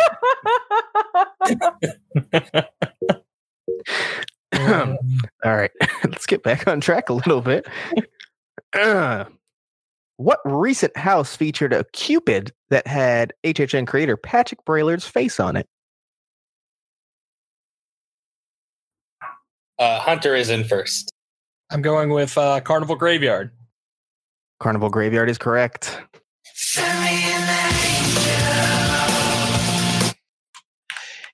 [5.44, 5.70] All right,
[6.04, 7.66] let's get back on track a little bit.
[8.72, 9.24] Uh,
[10.18, 15.66] what recent house featured a Cupid that had HHN creator Patrick Braillard's face on it?
[19.78, 21.12] Uh, Hunter is in first.
[21.70, 23.52] I'm going with uh, Carnival Graveyard.
[24.58, 26.00] Carnival Graveyard is correct.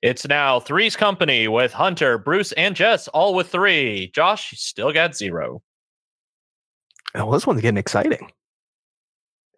[0.02, 4.10] It's now Three's Company with Hunter, Bruce, and Jess, all with three.
[4.14, 5.62] Josh, you still got zero.
[7.14, 8.30] Oh, this one's getting exciting.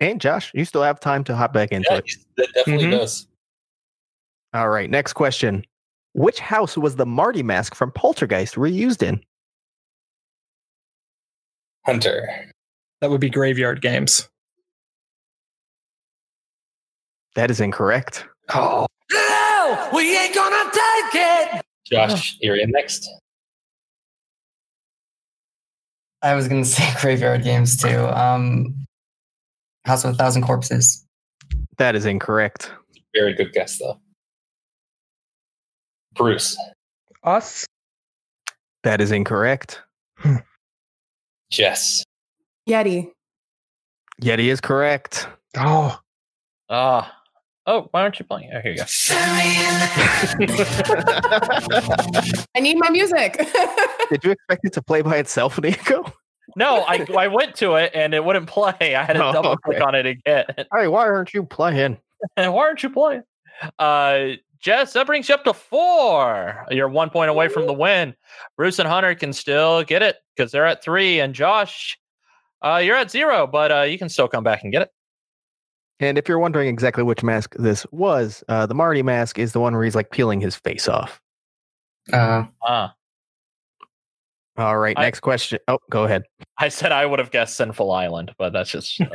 [0.00, 2.10] And Josh, you still have time to hop back into Yeah, it.
[2.36, 2.90] that definitely Mhm.
[2.92, 3.26] does.
[4.52, 5.64] All right, next question.
[6.14, 9.24] Which house was the Marty mask from Poltergeist reused in?
[11.84, 12.50] Hunter.
[13.00, 14.28] That would be Graveyard Games.
[17.34, 18.26] That is incorrect.
[18.54, 21.62] Oh, No, we ain't gonna take it.
[21.84, 23.08] Josh, you're in next.
[26.22, 28.06] I was gonna say graveyard games too.
[28.08, 28.86] Um,
[29.86, 31.06] House of a Thousand Corpses.
[31.78, 32.72] That is incorrect.
[33.14, 34.00] Very good guess, though.
[36.14, 36.56] Bruce.
[37.22, 37.64] Us?
[38.82, 39.80] That is incorrect.
[41.50, 42.02] Jess.
[42.68, 43.10] Yeti.
[44.20, 45.28] Yeti is correct.
[45.56, 45.98] Oh,
[46.68, 47.12] Ah.
[47.66, 48.50] oh, why aren't you playing?
[48.52, 48.84] Oh, here you go.
[52.56, 53.36] I need my music.
[54.10, 56.04] Did you expect it to play by itself, Nico?
[56.56, 58.94] No, I I went to it and it wouldn't play.
[58.96, 59.84] I had to Oh, double click okay.
[59.84, 60.46] on it again.
[60.74, 61.98] Hey, why aren't you playing?
[62.36, 63.22] And why aren't you playing?
[63.78, 66.64] Uh, Jess, that brings you up to four.
[66.70, 68.14] You're one point away from the win.
[68.56, 71.98] Bruce and Hunter can still get it because they're at three, and Josh,
[72.62, 74.90] uh, you're at zero, but uh, you can still come back and get it.
[76.00, 79.60] And if you're wondering exactly which mask this was, uh, the Marty mask is the
[79.60, 81.20] one where he's like peeling his face off.
[82.12, 82.94] Uh, Ah,
[84.58, 85.58] All right, I- next question.
[85.68, 86.24] Oh, go ahead.
[86.58, 89.00] I said I would have guessed Sinful Island, but that's just.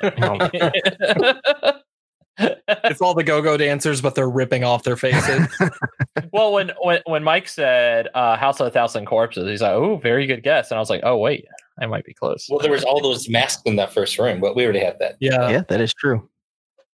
[2.37, 5.47] it's all the go-go dancers, but they're ripping off their faces.
[6.33, 9.97] well, when when when Mike said uh, House of a Thousand Corpses, he's like, "Oh,
[9.97, 11.45] very good guess," and I was like, "Oh, wait,
[11.79, 14.55] I might be close." Well, there was all those masks in that first room, but
[14.55, 15.15] we already had that.
[15.19, 15.49] yeah.
[15.49, 16.27] yeah, that is true.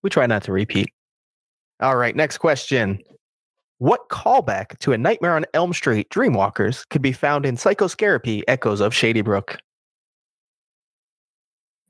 [0.03, 0.91] We try not to repeat.
[1.81, 2.99] All right, next question.
[3.79, 8.81] What callback to a Nightmare on Elm Street Dreamwalkers could be found in Psychoscareapy Echoes
[8.81, 9.59] of Shady Brook?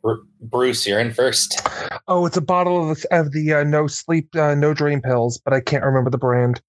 [0.01, 1.61] Br- Bruce, you're in first.
[2.09, 5.37] oh, it's a bottle of the, of the uh, no sleep, uh, no dream pills,
[5.37, 6.61] but I can't remember the brand.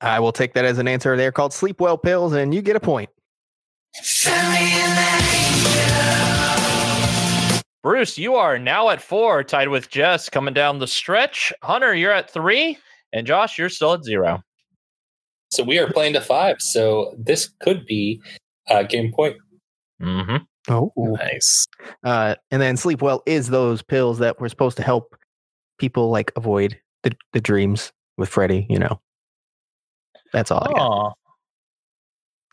[0.00, 1.18] I will take that as an answer.
[1.18, 3.10] They're called Sleep Well pills, and you get a point.
[7.82, 11.52] Bruce, you are now at four, tied with Jess coming down the stretch.
[11.62, 12.78] Hunter, you're at three,
[13.12, 14.42] and Josh, you're still at zero.
[15.50, 16.56] So we are playing to five.
[16.60, 18.20] So this could be
[18.68, 19.36] uh, game point.
[20.02, 20.36] Mm-hmm.
[20.68, 21.66] Oh, Nice.
[22.02, 25.14] uh, and then sleep well is those pills that were supposed to help
[25.78, 28.66] people like avoid the, the dreams with Freddy.
[28.68, 29.00] You know,
[30.32, 30.64] that's all.
[30.64, 30.80] I got.
[30.80, 31.12] Oh,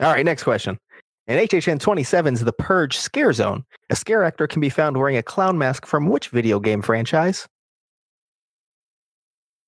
[0.05, 0.77] All right, next question.
[1.25, 5.23] In HHN 27's The Purge Scare Zone, a scare actor can be found wearing a
[5.23, 7.47] clown mask from which video game franchise?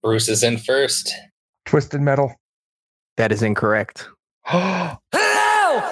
[0.06, 1.12] Bruce is in first.
[1.66, 2.32] Twisted Metal.
[3.18, 4.08] That is incorrect.
[4.44, 5.02] Hell,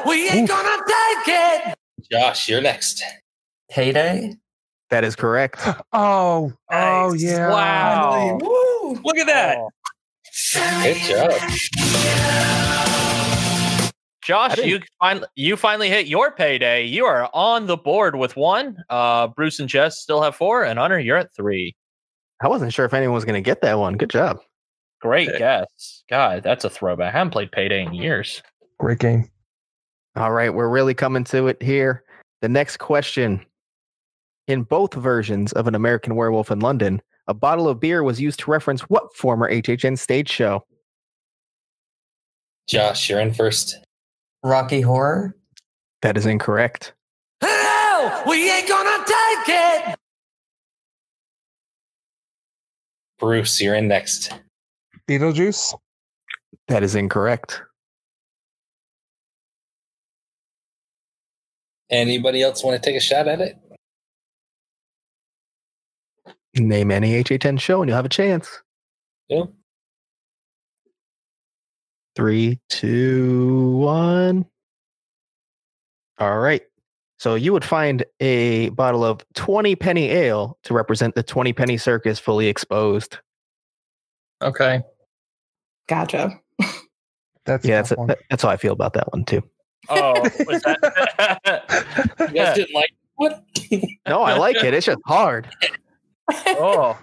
[0.07, 1.75] we ain't gonna take it.
[2.11, 3.03] Josh, you're next.
[3.71, 4.35] Payday.
[4.91, 5.67] That is correct.
[5.93, 7.49] Oh, oh yeah.
[7.49, 8.37] Wow.
[8.39, 9.01] Woo!
[9.03, 9.57] Look at that.
[10.83, 11.31] Good job.
[14.21, 16.85] Josh, you finally you finally hit your payday.
[16.85, 18.77] You are on the board with one.
[18.91, 21.75] Uh, Bruce and Jess still have four, and Hunter, you're at three.
[22.43, 23.95] I wasn't sure if anyone was going to get that one.
[23.95, 24.39] Good job.
[25.01, 25.37] Great Okay.
[25.39, 26.03] guess.
[26.09, 27.13] God, that's a throwback.
[27.13, 28.41] I haven't played payday in years.
[28.79, 29.29] Great game.
[30.15, 32.03] All right, we're really coming to it here.
[32.41, 33.45] The next question.
[34.47, 38.39] In both versions of An American Werewolf in London, a bottle of beer was used
[38.41, 40.65] to reference what former HHN stage show?
[42.67, 43.79] Josh, you're in first.
[44.43, 45.35] Rocky Horror.
[46.01, 46.93] That is incorrect.
[47.39, 49.92] Hell, we ain't gonna take it.
[53.23, 54.33] Bruce, you're in next.
[55.07, 55.73] Beetlejuice.
[56.67, 57.61] That is incorrect.
[61.89, 63.57] Anybody else want to take a shot at it?
[66.57, 68.61] Name any HHN show and you'll have a chance.
[69.29, 69.45] Yeah.
[72.17, 74.45] Three, two, one.
[76.19, 76.63] All right.
[77.23, 81.77] So you would find a bottle of 20 penny ale to represent the 20 penny
[81.77, 83.19] circus fully exposed.
[84.41, 84.81] Okay.
[85.87, 86.37] Gotcha.
[87.45, 88.07] That's Yeah, that's, one.
[88.07, 89.41] that- that's how I feel about that one too.
[89.87, 92.11] Oh, was that?
[92.19, 93.41] You guys didn't like what?
[94.05, 94.73] No, I like it.
[94.73, 95.47] It's just hard.
[96.29, 96.97] oh, All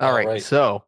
[0.00, 0.42] All right, right.
[0.42, 0.84] So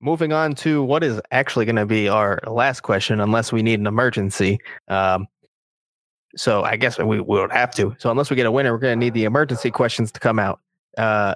[0.00, 3.80] moving on to what is actually going to be our last question, unless we need
[3.80, 4.58] an emergency.
[4.88, 5.26] Um,
[6.36, 7.96] so I guess we, we would have to.
[7.98, 10.38] So unless we get a winner, we're going to need the emergency questions to come
[10.38, 10.60] out.
[10.96, 11.34] Uh,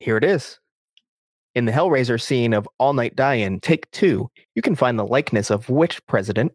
[0.00, 0.58] here it is.
[1.54, 5.50] In the Hellraiser scene of All Night Die-In, take two, you can find the likeness
[5.50, 6.52] of which president?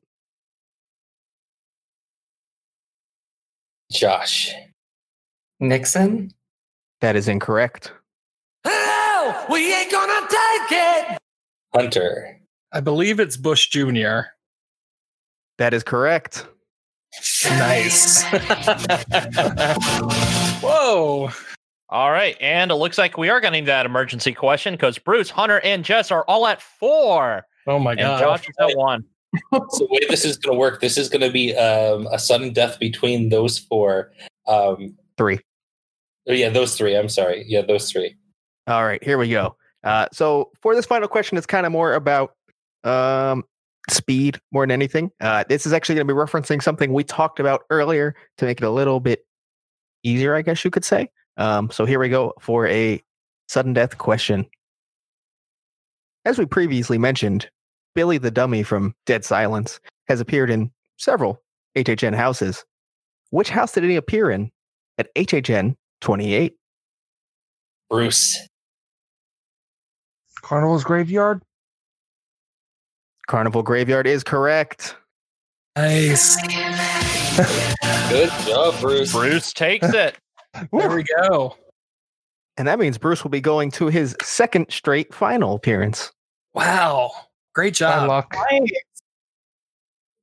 [3.92, 4.52] Josh.
[5.60, 6.32] Nixon.
[7.02, 7.92] That is incorrect.
[8.64, 11.20] Hell, we ain't gonna take it.
[11.76, 12.40] Hunter.
[12.72, 14.20] I believe it's Bush Jr.
[15.58, 16.48] That is correct.
[17.46, 18.24] Nice.
[20.62, 21.30] Whoa.
[21.90, 22.36] all right.
[22.42, 26.12] And it looks like we are getting that emergency question because Bruce, Hunter, and Jess
[26.12, 28.20] are all at four, Oh my and god.
[28.20, 29.04] Josh is at one.
[29.52, 32.20] So the way this is going to work, this is going to be um, a
[32.20, 34.12] sudden death between those four.
[34.48, 35.40] Um, Three.
[36.30, 36.96] oh, yeah, those three.
[36.96, 37.44] I'm sorry.
[37.48, 38.16] Yeah, those three.
[38.68, 39.56] All right, here we go.
[39.86, 42.34] Uh, so for this final question, it's kind of more about
[42.84, 43.44] um,
[43.90, 45.12] speed more than anything.
[45.22, 48.60] Uh, this is actually going to be referencing something we talked about earlier to make
[48.60, 49.26] it a little bit
[50.04, 51.10] easier, I guess you could say.
[51.38, 53.02] Um, so here we go for a
[53.48, 54.46] sudden death question.
[56.26, 57.50] As we previously mentioned,
[57.94, 61.42] Billy the Dummy from Dead Silence has appeared in several
[61.78, 62.66] HHN houses.
[63.30, 64.52] Which house did he appear in
[64.98, 66.56] at HHN 28?
[67.90, 68.48] Bruce.
[70.46, 71.42] Carnival's Graveyard.
[73.26, 74.96] Carnival Graveyard is correct.
[75.76, 76.36] Nice.
[78.10, 79.12] Good job, Bruce.
[79.12, 80.16] Bruce takes it.
[80.72, 81.58] There we go.
[82.58, 86.14] And that means Bruce will be going to his second straight final appearance.
[86.54, 87.12] Wow.
[87.54, 88.08] Great job.
[88.08, 88.34] luck.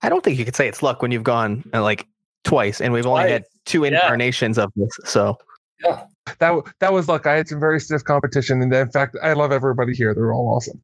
[0.01, 2.07] I don't think you could say it's luck when you've gone uh, like
[2.45, 3.51] twice, and we've only had Twice.
[3.67, 3.89] two Yeah.
[4.05, 4.91] incarnations of this.
[5.05, 5.37] So
[5.85, 6.05] Yeah.
[6.39, 7.27] That that was luck.
[7.27, 10.15] I had some very stiff competition, and in fact, I love everybody here.
[10.15, 10.81] They're all awesome.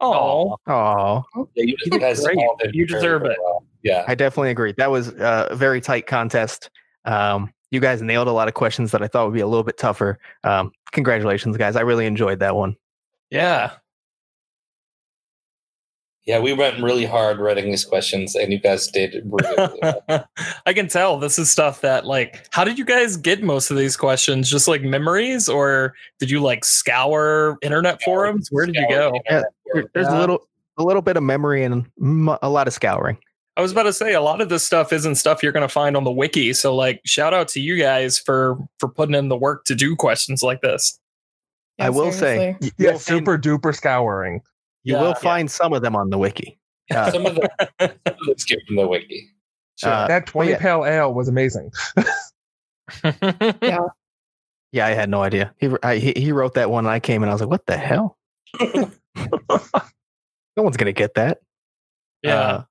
[0.00, 1.24] Oh, oh,
[1.54, 2.36] Yeah, you, You guys great.
[2.38, 3.36] all You deserve it.
[3.42, 3.64] well.
[3.82, 4.04] Yeah.
[4.06, 4.72] I definitely agree.
[4.76, 6.70] That was a very tight contest.
[7.04, 9.64] Um, you guys nailed a lot of questions that I thought would be a little
[9.64, 10.18] bit tougher.
[10.44, 11.76] Um, congratulations, guys!
[11.76, 12.76] I really enjoyed that one.
[13.30, 13.72] yeah.
[16.28, 20.28] Yeah, we went really hard writing these questions, and you guys did really, really well.
[20.66, 23.78] I can tell this is stuff that like how did you guys get most of
[23.78, 24.50] these questions?
[24.50, 28.48] Just like memories or did you like scour internet forums?
[28.50, 29.12] Where did you go?
[29.30, 31.86] Yeah, There- There's a little, a little bit of memory and
[32.42, 33.16] a lot of scouring.
[33.56, 35.72] I was about to say a lot of this stuff isn't stuff you're going to
[35.72, 36.52] find on the wiki.
[36.52, 39.96] So like, shout out to you guys for for putting in the work to do
[39.96, 41.00] questions like this.
[41.80, 42.72] I will say, seriously.
[42.78, 44.42] y- Yeah, super duper scouring.
[44.88, 45.02] You Yeah.
[45.02, 46.58] will find some of them on the wiki.
[46.90, 47.48] Uh, Some of the
[47.80, 49.28] some of them skip from the wiki.
[49.84, 50.58] uh, that 20 yeah.
[50.58, 51.70] pale ale was amazing.
[53.04, 53.78] yeah,
[54.72, 55.54] Yeah, I had no idea.
[55.58, 57.66] He, I, he he wrote that one, and I came and I was like, "What
[57.66, 58.16] the hell?
[58.60, 58.90] no
[60.56, 61.38] one's gonna get that."
[62.22, 62.34] Yeah.
[62.34, 62.64] Uh,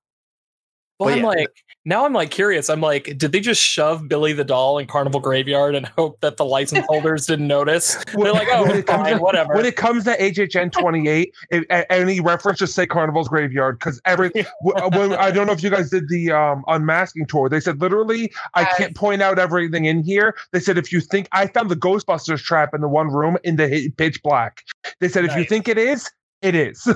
[0.98, 1.24] well, but I'm yeah.
[1.26, 1.52] like
[1.84, 2.68] now I'm like curious.
[2.68, 6.36] I'm like, did they just shove Billy the doll in Carnival Graveyard and hope that
[6.36, 7.96] the license holders didn't notice?
[8.14, 9.54] They're like, oh, When it comes fine, to- whatever.
[9.54, 14.30] When it comes to HHN 28, if, any reference, just say Carnival's Graveyard because every.
[14.62, 17.48] when, I don't know if you guys did the um, unmasking tour.
[17.48, 18.76] They said literally, I Yes.
[18.76, 20.36] can't point out everything in here.
[20.52, 23.56] They said if you think I found the Ghostbusters trap in the one room in
[23.56, 24.62] the pitch black.
[25.00, 26.10] They said if you think it is,
[26.42, 26.86] it is.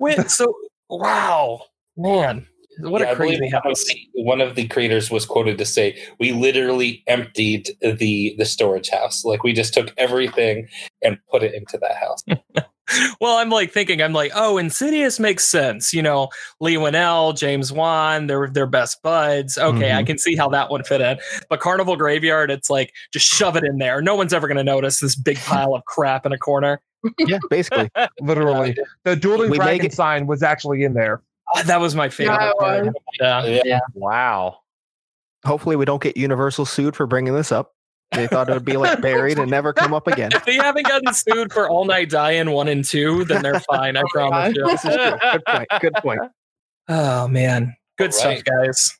[0.00, 0.54] Wait, so
[0.88, 1.60] wow,
[1.96, 2.46] man,
[2.82, 3.84] what Yeah, a I believe crazy one of, house.
[3.86, 8.88] the, one of the creators was quoted to say, "We literally emptied the the storage
[8.90, 9.24] house.
[9.24, 10.68] Like we just took everything
[11.02, 12.24] and put it into that house."
[13.20, 15.92] Well, I'm like thinking, I'm like, oh, Insidious makes sense.
[15.94, 16.28] You know,
[16.58, 19.56] Leigh Whannell, James Wan, they're they're best buds.
[19.56, 20.06] Okay, I Mhm.
[20.08, 21.16] can see how that would fit in.
[21.48, 24.02] But Carnival Graveyard, it's like just shove it in there.
[24.02, 26.80] No one's ever going to notice this big pile of crap in a corner.
[27.20, 27.88] yeah, basically.
[28.20, 31.22] literally, the dueling We dragon it- sign was actually in there.
[31.56, 32.36] Ah, that was my favorite.
[33.20, 33.62] Yeah, was.
[33.64, 33.80] Yeah.
[33.94, 34.58] wow.
[35.44, 37.72] Hopefully, we don't get Universal sued for bringing this up.
[38.12, 40.30] They thought it would be like buried and never come up again.
[40.34, 43.96] If they haven't gotten sued for All Night Dying one and two, then they're fine.
[43.96, 44.66] I Oh promise you.
[44.66, 45.18] This is true.
[45.32, 45.68] Good point.
[45.80, 46.20] Good point.
[46.88, 48.44] Oh man, good All stuff, right.
[48.44, 48.98] guys.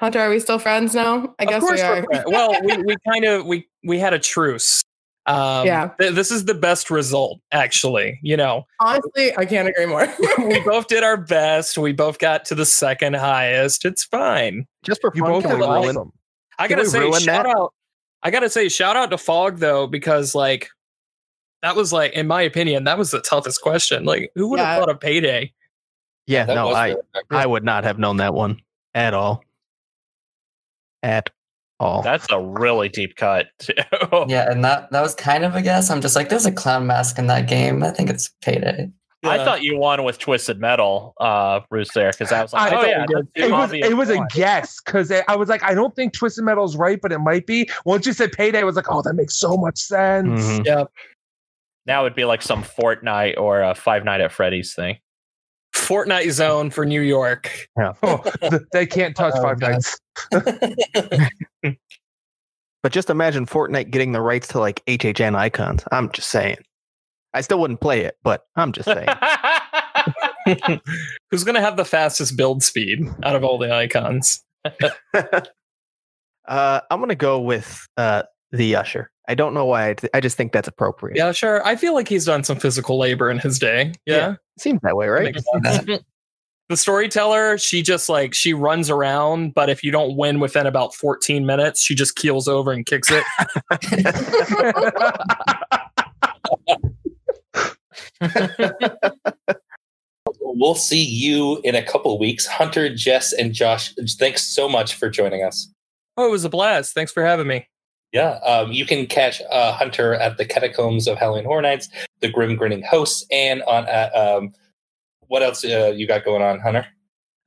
[0.00, 1.32] Hunter, are we still friends now?
[1.38, 2.04] I Of guess we are.
[2.10, 2.24] we're.
[2.26, 4.82] Well, we, we kind of we we had a truce.
[5.26, 5.90] Um, Yeah.
[6.00, 8.18] th- this is the best result, actually.
[8.22, 10.08] You know, Honestly, I can't agree more.
[10.38, 11.78] we both did our best.
[11.78, 13.84] We both got to the second highest.
[13.84, 14.66] It's fine.
[14.84, 15.96] Just for You fun, both can we ruin?
[15.96, 16.12] awesome.
[16.58, 17.56] I gotta we say, ruin shout that?
[17.56, 17.72] out.
[18.24, 20.68] I gotta say, shout out to Fog though, because like
[21.62, 24.04] that was like, in my opinion, that was the toughest question.
[24.04, 24.78] Like, who would have Yeah.
[24.80, 25.52] thought of payday?
[26.26, 26.96] Yeah, That no, I.
[27.30, 28.60] I would not have known that one
[28.94, 29.44] at all.
[31.04, 31.30] At
[31.82, 32.02] all.
[32.02, 33.48] That's a really deep cut.
[34.28, 35.90] Yeah, and that that was kind of a guess.
[35.90, 37.82] I'm just like, there's a clown mask in that game.
[37.82, 38.90] I think it's payday.
[39.24, 42.66] I thought you won with Twisted Metal, uh, Bruce, there, because I was like, I
[42.66, 43.44] oh, thought yeah, we that's did.
[43.44, 46.44] the It was it was a guess because I was like, I don't think Twisted
[46.44, 47.68] Metal's right, but it might be.
[47.84, 50.42] Once you said payday, I was like, oh, that makes so much sense.
[50.42, 50.86] Mhm.
[51.86, 54.98] Now it'd be like some Fortnite or a Five Night at Freddy's thing.
[55.74, 57.50] Fortnite Zone for New York.
[58.02, 58.22] Oh,
[58.72, 59.98] they can't touch Oh, Five Nights.
[62.82, 65.84] But just imagine Fortnite getting the rights to like HHN icons.
[65.92, 66.56] I'm just saying.
[67.32, 69.06] I still wouldn't play it, but I'm just saying.
[71.30, 74.42] Who's gonna have the fastest build speed out of all the icons?
[75.14, 79.11] uh, I'm gonna go with uh, the Usher.
[79.28, 79.90] I don't know why.
[79.90, 81.16] I, I just think that's appropriate.
[81.16, 81.64] Yeah, sure.
[81.66, 83.92] I feel like he's done some physical labor in his day.
[84.06, 84.16] Yeah.
[84.16, 84.34] Yeah.
[84.58, 85.34] Seems that way, right?
[85.34, 85.44] Makes
[86.68, 90.94] the storyteller, she just like she runs around, but if you don't win within about
[90.94, 93.24] 14 minutes, she just keels over and kicks it.
[100.54, 102.46] We'll see you in a couple weeks.
[102.46, 105.72] Hunter, Jess, and Josh, thanks so much for joining us.
[106.16, 106.94] oh, it was a blast.
[106.94, 107.66] Thanks for having me.
[108.12, 111.88] Yeah, um, you can catch uh, Hunter at the Catacombs of Halloween Horror Nights,
[112.20, 114.52] the Grim Grinning Hosts, and on uh, um,
[115.28, 116.86] what else uh, you got going on, Hunter?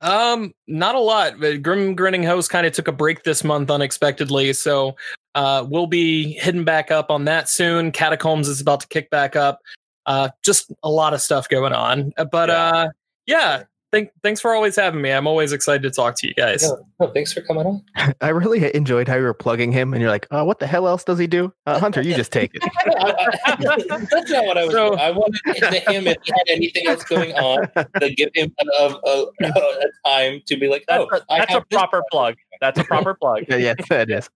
[0.00, 1.38] Um, not a lot.
[1.40, 4.96] But Grim Grinning Host kind of took a break this month unexpectedly, so
[5.36, 7.92] uh, we'll be hitting back up on that soon.
[7.92, 9.60] Catacombs is about to kick back up.
[10.04, 12.12] Uh, just a lot of stuff going on.
[12.30, 12.54] But Yeah.
[12.54, 12.88] uh,
[13.26, 13.62] yeah,
[13.92, 15.10] thank, thanks for always having me.
[15.10, 16.62] I'm always excited to talk to you guys.
[16.62, 18.14] Yeah, no, thanks for coming on.
[18.20, 20.86] I really enjoyed how you were plugging him, and you're like, uh, "What the hell
[20.86, 22.62] else does he do?" Uh, Hunter, you just take it.
[24.10, 24.72] That's not what I was.
[24.72, 27.68] So- I wanted to him if he had anything else going on
[28.00, 31.52] to give him a, a, a, a time to be like, That's, oh, that's a
[31.52, 32.34] have this proper plug.
[32.60, 33.44] That's a proper plug.
[33.48, 34.28] yeah, yeah, that is.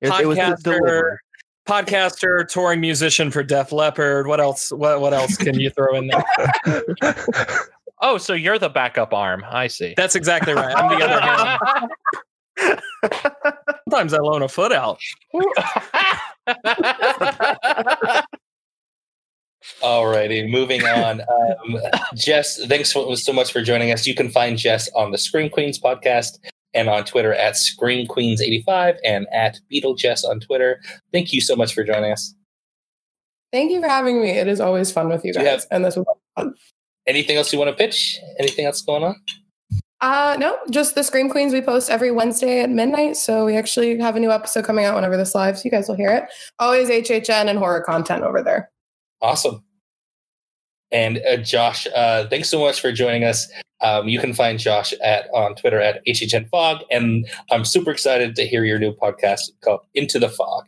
[0.00, 1.16] It, it was the Podcaster,
[1.68, 4.26] podcaster, touring musician for Def Leppard.
[4.26, 4.72] What else?
[4.72, 6.24] What, what else can you throw in there?
[8.00, 9.44] Oh, so you're the backup arm.
[9.48, 9.94] I see.
[9.96, 10.74] That's exactly right.
[10.76, 11.20] I'm the other
[12.66, 12.80] hand.
[13.90, 14.98] Sometimes I loan a foot out.
[19.82, 21.20] Alrighty, moving on.
[21.20, 21.78] Um,
[22.14, 24.06] Jess, thanks so, so much for joining us.
[24.06, 26.38] You can find Jess on the Scream Queens podcast
[26.72, 30.80] and on Twitter at Scream Queens 85 and at Beetle Jess on Twitter.
[31.12, 32.34] Thank you so much for joining us.
[33.52, 34.30] Thank you for having me.
[34.30, 35.64] It is always fun with you Do you guys.
[35.64, 36.54] have- and this was fun.
[37.06, 38.18] Anything else you want to pitch?
[38.38, 39.16] Anything else going on?
[40.00, 41.52] Uh, no, just the Scream Queens.
[41.52, 43.16] We post every Wednesday at midnight.
[43.16, 45.58] So we actually have a new episode coming out whenever this live.
[45.58, 46.24] So you guys will hear it.
[46.58, 48.70] Always HHN and horror content over there.
[49.20, 49.62] Awesome.
[50.90, 53.46] And uh, Josh, uh, thanks so much for joining us.
[53.82, 58.46] Um, you can find Josh at on Twitter at HHNFog, and I'm super excited to
[58.46, 60.64] hear your new podcast called Into the Fog.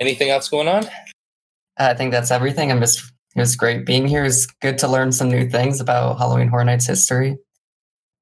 [0.00, 0.86] Anything else going on?
[1.78, 2.72] I think that's everything.
[2.72, 4.24] I'm just it was great being here.
[4.24, 7.38] It's good to learn some new things about Halloween Horror Nights history.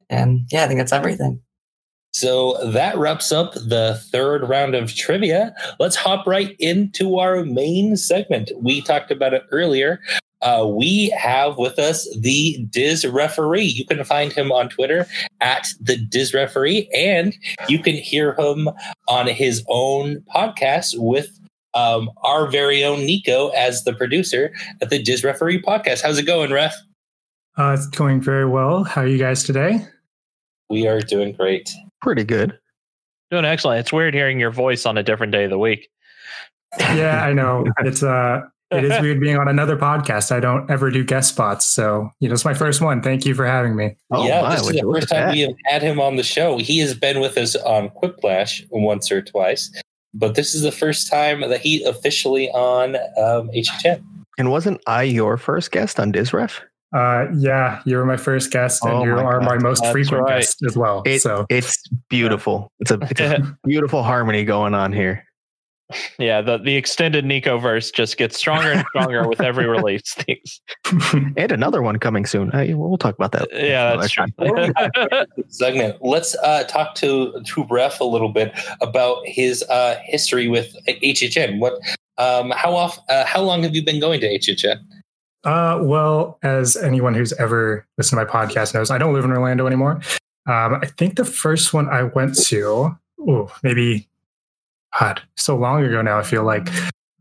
[0.09, 1.41] And yeah, I think that's everything.
[2.13, 5.55] So that wraps up the third round of trivia.
[5.79, 8.51] Let's hop right into our main segment.
[8.57, 10.01] We talked about it earlier.
[10.43, 13.65] Uh, we have with us the Diz referee.
[13.65, 15.07] You can find him on Twitter
[15.41, 17.37] at the Diz referee, and
[17.69, 18.71] you can hear him
[19.07, 21.39] on his own podcast with
[21.75, 26.03] um, our very own Nico as the producer at the Diz referee podcast.
[26.03, 26.75] How's it going, Ref?
[27.59, 28.85] Uh, it's going very well.
[28.85, 29.85] How are you guys today?
[30.68, 31.71] We are doing great.
[32.01, 32.59] Pretty good.
[33.31, 33.81] Doing excellent.
[33.81, 35.89] It's weird hearing your voice on a different day of the week.
[36.79, 37.64] Yeah, I know.
[37.81, 40.31] It's uh it is weird being on another podcast.
[40.31, 43.03] I don't ever do guest spots, so you know it's my first one.
[43.03, 43.97] Thank you for having me.
[44.12, 45.33] Oh, yeah, my, this is the first time that.
[45.33, 46.57] we have had him on the show.
[46.59, 49.73] He has been with us on Quiplash once or twice,
[50.15, 54.03] but this is the first time that he officially on um, HHN.
[54.39, 56.61] And wasn't I your first guest on Disref?
[56.93, 59.93] Uh, yeah, you were my first guest, and Oh you my are my most That's
[59.93, 60.41] frequent right.
[60.41, 61.03] guest as well.
[61.07, 61.77] It, so it's
[62.09, 62.73] beautiful.
[62.81, 65.25] It's a it's a beautiful harmony going on here.
[66.18, 70.14] Yeah, the, the extended Nico verse just gets stronger and stronger with every release.
[70.14, 70.61] Things.
[71.36, 72.51] And another one coming soon.
[72.53, 73.49] Uh, we'll talk about that.
[73.53, 74.26] Yeah, that's true.
[75.49, 75.97] segment.
[76.03, 81.59] Let's uh, talk to to Ref a little bit about his uh, history with HHN.
[81.59, 81.74] What,
[82.18, 84.80] um, how off, uh, how long have you been going to HHN?
[85.45, 89.30] Uh, well, as anyone who's ever listened to my podcast knows, I don't live in
[89.30, 90.01] Orlando anymore.
[90.47, 94.09] Um, I think the first one I went to, oh, maybe,
[94.99, 96.18] God, so long ago now.
[96.18, 96.68] I feel like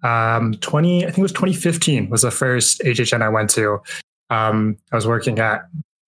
[0.04, 1.04] um, twenty.
[1.04, 3.80] I think it was 2015 was the first HHN I went to.
[4.30, 5.68] Um, I was working at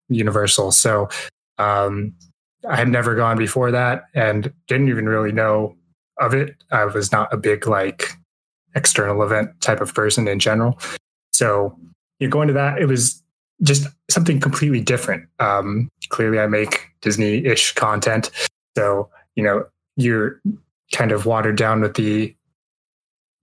[0.10, 1.10] Universal, so
[1.58, 2.14] um,
[2.68, 5.76] I had never gone before that, and didn't even really know
[6.20, 6.56] of it.
[6.72, 8.12] I was not a big like
[8.76, 10.80] external event type of person in general.
[11.32, 11.78] So
[12.20, 13.22] you know, going to that, it was
[13.64, 15.28] just something completely different.
[15.40, 18.32] Um, clearly, I make Disney-ish content,
[18.78, 20.42] so you know you're
[20.92, 22.36] kind of watered down with the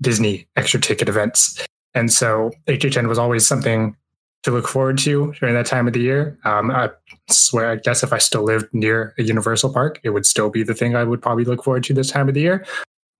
[0.00, 3.96] Disney extra ticket events, and so HHN was always something
[4.44, 6.38] to look forward to during that time of the year.
[6.44, 6.90] Um, I
[7.28, 10.62] swear, I guess if I still lived near a Universal park, it would still be
[10.62, 12.64] the thing I would probably look forward to this time of the year.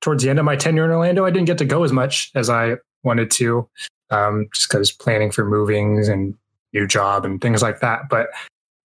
[0.01, 2.31] Towards the end of my tenure in Orlando, I didn't get to go as much
[2.37, 3.69] as I wanted to
[4.11, 6.35] um, just because planning for movings and
[6.73, 8.09] new job and things like that.
[8.09, 8.29] But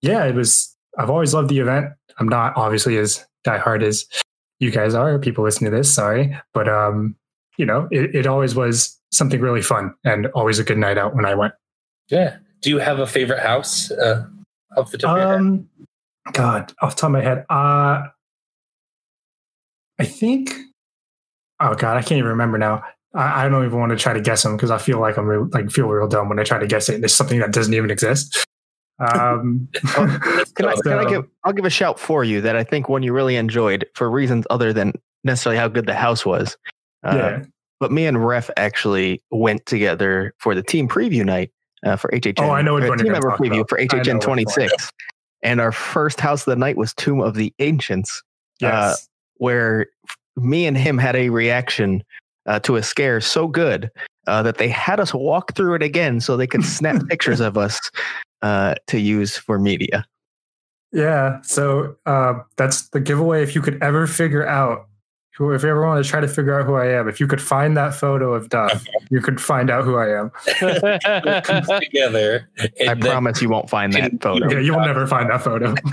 [0.01, 0.75] yeah, it was.
[0.99, 1.93] I've always loved the event.
[2.19, 4.05] I'm not obviously as diehard as
[4.63, 5.19] you guys are.
[5.19, 7.17] People listening to this, sorry, but um,
[7.59, 11.15] you know, it, it always was something really fun and always a good night out
[11.15, 11.53] when I went.
[12.09, 12.37] Yeah.
[12.61, 14.25] Do you have a favorite house uh,
[14.77, 15.41] off the top of your head?
[15.41, 15.69] Um,
[16.33, 18.07] God, off the top of my head, uh,
[19.99, 20.53] I think.
[21.59, 22.85] Oh God, I can't even remember now.
[23.15, 25.27] I, I don't even want to try to guess them because I feel like I'm
[25.27, 27.03] real, like feel real dumb when I try to guess it.
[27.03, 28.47] It's something that doesn't even exist.
[28.99, 30.75] Um, Can I, can I
[31.05, 31.29] So- give?
[31.45, 34.47] I'll give a shout for you that I think one you really enjoyed for reasons
[34.51, 34.93] other than
[35.25, 36.57] necessarily how good the house was.
[37.05, 37.45] Uh, yeah.
[37.81, 41.51] But me and Ref actually went together for the team preview night
[41.85, 42.35] uh, for HHN.
[42.39, 43.69] Oh, I know which or one you're team member preview about.
[43.71, 44.21] for I know HHN which one.
[44.21, 44.91] 26.
[45.43, 48.23] And our first house of the night was Tomb of the Ancients,
[48.61, 48.73] Yes.
[48.73, 48.95] uh,
[49.39, 49.87] where
[50.37, 52.05] me and him had a reaction
[52.47, 53.91] uh, to a scare so good
[54.29, 57.59] uh, that they had us walk through it again so they could snap pictures of
[57.59, 57.81] us
[58.43, 60.05] uh, to use for media.
[60.93, 61.41] Yeah.
[61.43, 63.43] So uh, that's the giveaway.
[63.43, 64.89] If you could ever figure out,
[65.37, 67.27] who, if you ever want to try to figure out who I am, if you
[67.27, 70.31] could find that photo of Duff, you could find out who I am.
[71.81, 72.51] together.
[72.61, 74.51] I then- promise you won't find that photo.
[74.51, 75.75] Yeah, you will never find that photo.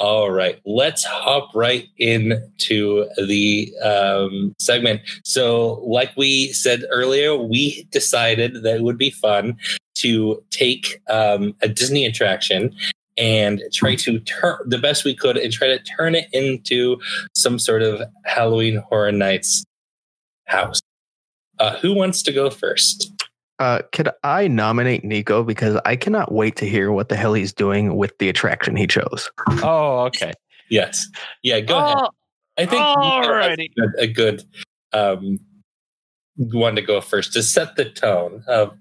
[0.00, 5.00] All right, let's hop right into the um, segment.
[5.24, 9.56] So, like we said earlier, we decided that it would be fun
[10.00, 12.74] to take um, a Disney attraction
[13.16, 16.98] and try to turn the best we could and try to turn it into
[17.34, 19.64] some sort of Halloween Horror Nights
[20.44, 20.80] house.
[21.58, 23.12] Uh, who wants to go first?
[23.58, 27.52] Uh, could I nominate Nico because I cannot wait to hear what the hell he's
[27.52, 29.28] doing with the attraction he chose.
[29.64, 30.32] oh, okay.
[30.70, 31.08] Yes.
[31.42, 31.96] Yeah, go ahead.
[31.98, 32.08] Oh,
[32.56, 33.68] I think Nico has Alrighty.
[33.98, 34.44] a- a good
[34.92, 35.40] um,
[36.36, 38.72] one to go first to set the tone of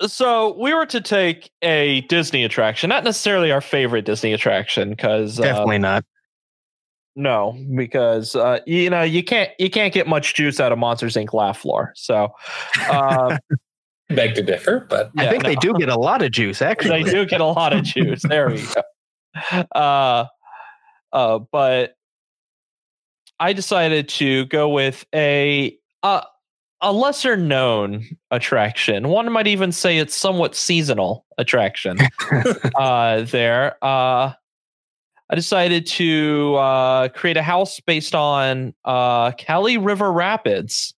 [0.00, 5.38] so we were to take a Disney attraction, not necessarily our favorite Disney attraction, because
[5.38, 6.04] uh, Definitely not.
[7.14, 11.14] no, because uh, you know you can't you can't get much juice out of Monsters
[11.14, 11.32] Inc.
[11.32, 11.92] laugh floor.
[11.96, 12.32] So
[12.88, 13.38] uh,
[14.08, 17.04] Beg to differ, but I yeah, think they do get a lot of juice, Actually,
[17.04, 18.22] they do get a lot of juice.
[18.22, 18.82] There we go.
[19.74, 20.26] Uh,
[21.12, 21.94] uh, but
[23.40, 26.22] I decided to go with a uh,
[26.82, 29.08] a lesser known attraction.
[29.08, 31.96] One might even say it's somewhat seasonal attraction.
[32.74, 34.32] uh, there, uh,
[35.30, 40.92] I decided to uh, create a house based on uh, Kali River Rapids.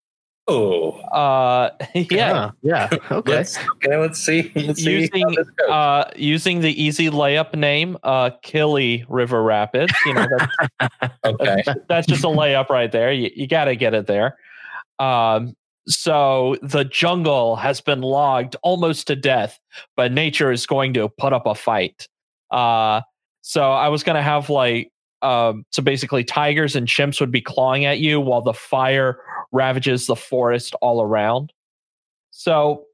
[0.49, 2.51] oh, Uh, yeah, yeah.
[2.63, 2.89] Yeah.
[3.11, 3.33] Okay.
[3.33, 4.51] let's okay, let's see.
[4.57, 10.15] Let's see using this uh using the easy layup name uh Killy River Rapids you
[10.15, 14.07] know that's, okay, that's just a layup right there you, you got to get it
[14.07, 14.37] there
[14.99, 15.55] um
[15.87, 19.59] so the jungle has been logged almost to death
[19.97, 22.09] but nature is going to put up a fight
[22.51, 23.01] uh
[23.43, 24.91] so I was going to have like
[25.23, 29.19] um so basically tigers and chimps would be clawing at you while the fire
[29.53, 31.53] ravages the forest all around
[32.31, 32.85] so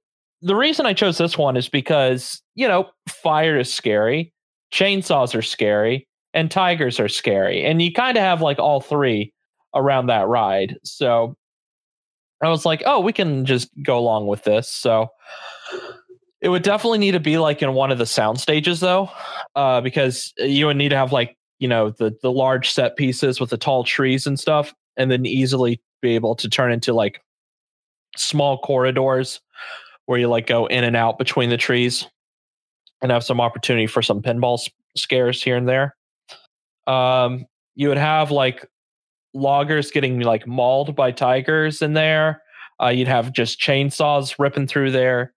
[0.43, 4.33] the reason I chose this one is because, you know, fire is scary,
[4.73, 7.65] chainsaws are scary, and tigers are scary.
[7.65, 9.33] And you kind of have like all three
[9.75, 10.79] around that ride.
[10.85, 11.37] So
[12.43, 14.69] I was like, oh, we can just go along with this.
[14.69, 15.09] So
[16.41, 19.11] it would definitely need to be like in one of the sound stages though,
[19.55, 23.41] uh, because you would need to have like, you know, the the large set pieces
[23.41, 27.21] with the tall trees and stuff, and then easily be able to turn into like
[28.17, 29.41] small corridors
[30.07, 32.07] where you like go in and out between the trees
[33.03, 34.59] and have some opportunity for some pinball
[34.97, 35.95] scares here and there.
[36.87, 38.67] Um, you would have like
[39.35, 42.43] loggers getting like mauled by tigers in there.
[42.83, 45.33] Uh, you'd have just chainsaws ripping through there.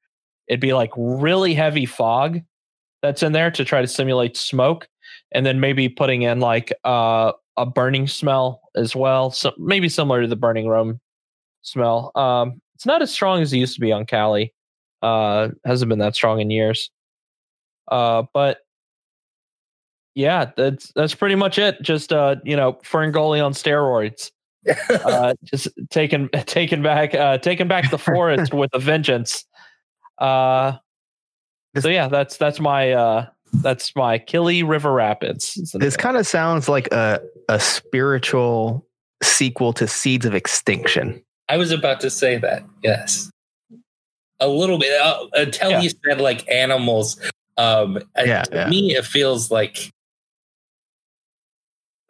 [0.48, 2.40] It'd be like really heavy fog
[3.02, 4.88] that's in there to try to simulate smoke,
[5.34, 9.32] and then maybe putting in like uh, a burning smell as well.
[9.32, 11.00] So maybe similar to the burning room
[11.62, 12.12] smell.
[12.16, 14.54] Um, it's not as strong as it used to be on Kali.
[15.02, 16.90] Uh, hasn't been that strong in years.
[17.92, 18.60] Uh, but
[20.16, 21.82] yeah, that's that's pretty much it.
[21.82, 24.32] Just uh, you know, Ferngully on steroids.
[24.90, 29.46] Uh, just taking taking back uh, taking back the forest with a vengeance.
[30.20, 30.74] Uh,
[31.80, 35.58] so yeah, that's that's my uh, that's my Killy River Rapids.
[35.58, 38.86] is This kind of sounds like a a spiritual
[39.24, 41.22] sequel to Seeds of Extinction.
[41.50, 42.64] I was about to say that.
[42.84, 43.30] Yes,
[44.40, 45.82] a little bit uh, until Yeah.
[45.82, 47.20] you said like animals.
[47.58, 48.70] Um, uh, Yeah, to yeah.
[48.70, 49.92] me, it feels like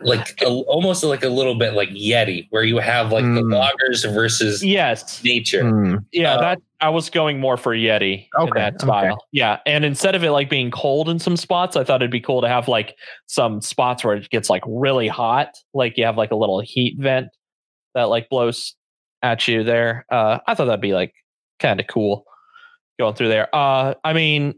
[0.02, 3.54] like a, almost like a little bit like Yeti, where you have like the Mm.
[3.54, 5.62] loggers versus yes, nature.
[5.70, 5.96] Hmm.
[6.12, 8.86] Yeah, Uh, that I was going more for Yeti in Okay, that okay.
[8.86, 9.18] style.
[9.32, 12.20] Yeah, and instead of it like being cold in some spots, I thought it'd be
[12.20, 12.96] cool to have like
[13.28, 16.98] some spots where it gets like really hot, like you have like a little heat
[17.00, 17.28] vent
[17.96, 18.76] that like blows
[19.22, 20.06] at you there.
[20.12, 21.14] Uh, I thought that'd be like
[21.60, 22.26] kind of cool
[23.00, 23.48] going through there.
[23.56, 24.56] Uh, I mean,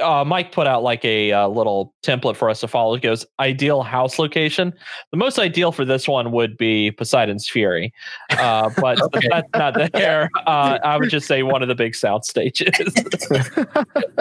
[0.00, 2.94] uh, Mike put out like a uh, little template for us to follow.
[2.94, 4.72] It goes ideal house location.
[5.10, 7.92] The most ideal for this one would be Poseidon's Fury,
[8.30, 9.28] uh, but Okay.
[9.30, 10.28] that's not there.
[10.46, 12.94] Uh, I would just say one of the big sound stages.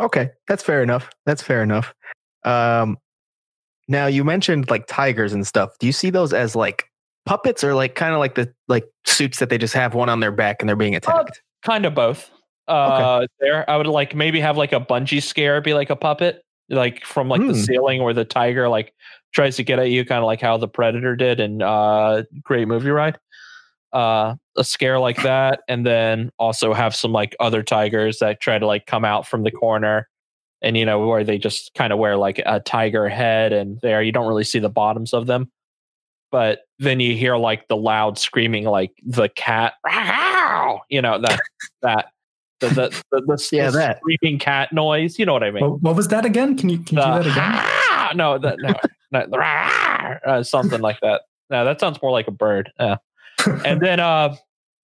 [0.00, 1.10] okay, that's fair enough.
[1.26, 1.94] That's fair enough.
[2.44, 2.98] Um,
[3.88, 5.70] now you mentioned like tigers and stuff.
[5.78, 6.86] Do you see those as like
[7.26, 10.20] puppets or like kind of like the like suits that they just have one on
[10.20, 11.42] their back and they're being attacked?
[11.62, 12.30] kind of both.
[12.72, 16.44] Uh, there, I would like maybe have like a bungee scare be like a puppet,
[16.68, 17.60] like from like the Hmm.
[17.60, 18.94] ceiling where the tiger like
[19.32, 22.68] tries to get at you, kind of like how the Predator did in uh, Great
[22.68, 23.18] Movie Ride.
[23.92, 28.58] Uh, a scare like that, and then also have some like other tigers that try
[28.58, 30.08] to like come out from the corner,
[30.62, 34.02] and you know where they just kind of wear like a tiger head, and there
[34.02, 35.50] you don't really see the bottoms of them,
[36.30, 39.74] but then you hear like the loud screaming, like the cat,
[40.88, 41.40] you know that
[41.82, 42.06] that
[42.68, 43.98] the the, the, the, Yeah, the that.
[43.98, 45.18] screaming cat noise.
[45.18, 45.62] You know what I mean?
[45.68, 46.56] What, what was that again?
[46.56, 48.16] Can you can you do that again?
[48.16, 48.74] no, that no,
[49.10, 49.38] not the
[50.30, 51.22] uh, something like that.
[51.50, 52.72] No, that sounds more like a bird.
[52.80, 52.96] Yeah.
[53.64, 54.36] And then, uh,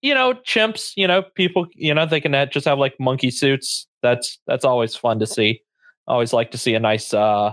[0.03, 0.93] you know, chimps.
[0.97, 1.67] You know, people.
[1.75, 3.87] You know, they can just have like monkey suits.
[4.03, 5.61] That's that's always fun to see.
[6.07, 7.53] Always like to see a nice uh,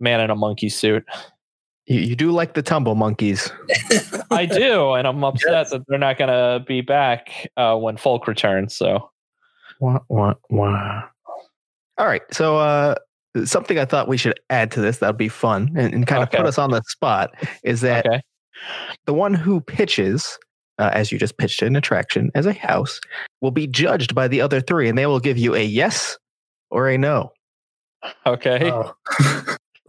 [0.00, 1.04] man in a monkey suit.
[1.86, 3.50] You, you do like the tumble monkeys.
[4.30, 5.70] I do, and I'm upset Yes.
[5.70, 8.74] that they're not going to be back uh, when Folk returns.
[8.76, 9.10] So
[9.82, 11.02] Wah, wah, wah.
[11.98, 12.22] All right.
[12.30, 12.94] So uh
[13.44, 16.22] something I thought we should add to this that would be fun and, and kind
[16.22, 16.36] of Okay.
[16.38, 18.20] put us on the spot is that okay,
[19.06, 20.38] the one who pitches
[20.78, 22.98] uh, as you just pitched an attraction as a house,
[23.40, 26.16] will be judged by the other three, and they will give you a yes
[26.70, 27.30] or a no.
[28.26, 28.70] Okay.
[28.72, 28.94] Oh.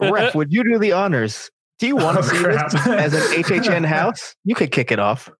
[0.00, 1.50] Ref, would you do the honors?
[1.78, 2.70] Do you want to Oh, see crap.
[2.70, 4.34] this as an HHN house?
[4.44, 5.30] You could kick it off.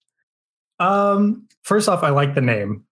[0.81, 2.85] Um, first off, I like the name.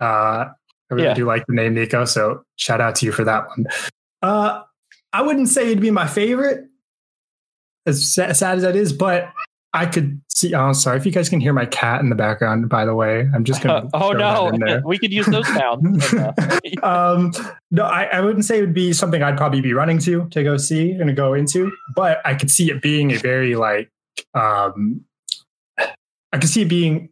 [0.00, 0.46] Uh,
[0.90, 1.14] I really Yeah.
[1.14, 2.04] do like the name Nico.
[2.04, 3.66] So shout out to you for that one.
[4.22, 4.62] Uh,
[5.12, 6.64] I wouldn't say it'd be my favorite,
[7.86, 9.32] as sa- sad as that is, but
[9.72, 10.54] I could see.
[10.54, 12.68] Oh, sorry if you guys can hear my cat in the background.
[12.68, 13.88] By the way, I'm just gonna.
[13.94, 16.14] oh throw in no, we could use those sounds.
[16.82, 17.32] um,
[17.70, 20.42] no, I, I wouldn't say it would be something I'd probably be running to to
[20.42, 23.90] go see and to go into, but I could see it being a very like,
[24.34, 25.04] um,
[25.78, 27.10] I could see it being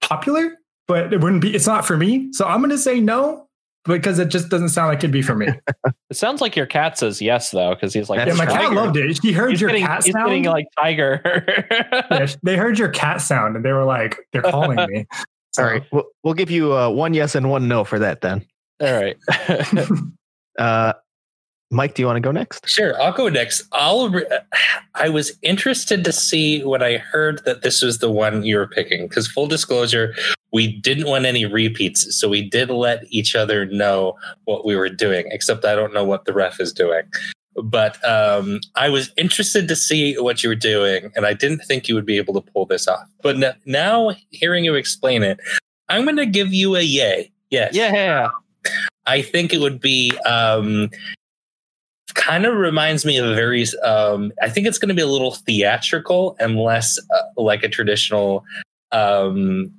[0.00, 0.58] popular,
[0.88, 1.54] but it wouldn't be.
[1.54, 3.46] It's not for me, so I'm going to say no
[3.86, 5.48] because it just doesn't sound like it'd be for me.
[6.10, 8.96] it sounds like your cat says yes though, because he's like, yeah, my cat loved
[8.96, 9.18] it.
[9.22, 10.28] She heard He's your getting, cat he's sound.
[10.28, 11.22] getting like tiger.
[12.10, 15.06] Yeah, they heard your cat sound and they were like, they're calling me.
[15.52, 18.20] So, All right, we'll, we'll give you uh, one yes and one no for that
[18.20, 18.44] then.
[18.82, 19.16] All right.
[20.58, 20.92] Uh,
[21.70, 22.68] Mike, do you want to go next?
[22.68, 23.62] Sure, I'll go next.
[23.72, 24.08] I'll.
[24.08, 24.26] Re-
[24.94, 28.68] I was interested to see when I heard that this was the one you were
[28.68, 29.08] picking.
[29.08, 30.14] Because full disclosure,
[30.52, 34.88] we didn't want any repeats, so we did let each other know what we were
[34.88, 35.26] doing.
[35.30, 37.02] Except I don't know what the ref is doing.
[37.60, 41.88] But um, I was interested to see what you were doing, and I didn't think
[41.88, 43.08] you would be able to pull this off.
[43.22, 45.40] But now, hearing you explain it,
[45.88, 47.32] I'm going to give you a yay.
[47.50, 47.74] Yes.
[47.74, 48.28] yeah.
[49.06, 50.90] I think it would be um,
[52.16, 53.64] kind of reminds me of a very.
[53.84, 57.68] Um, I think it's going to be a little theatrical and less uh, like a
[57.68, 58.44] traditional
[58.92, 59.70] um,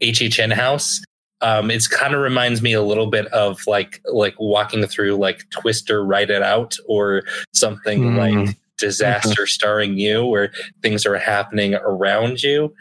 [0.00, 1.02] HHN house.
[1.42, 5.48] Um, it's kind of reminds me a little bit of like like walking through like
[5.50, 8.16] Twister, Ride It Out, or something Hmm.
[8.16, 10.52] like Disaster starring you, where
[10.82, 12.74] things are happening around you.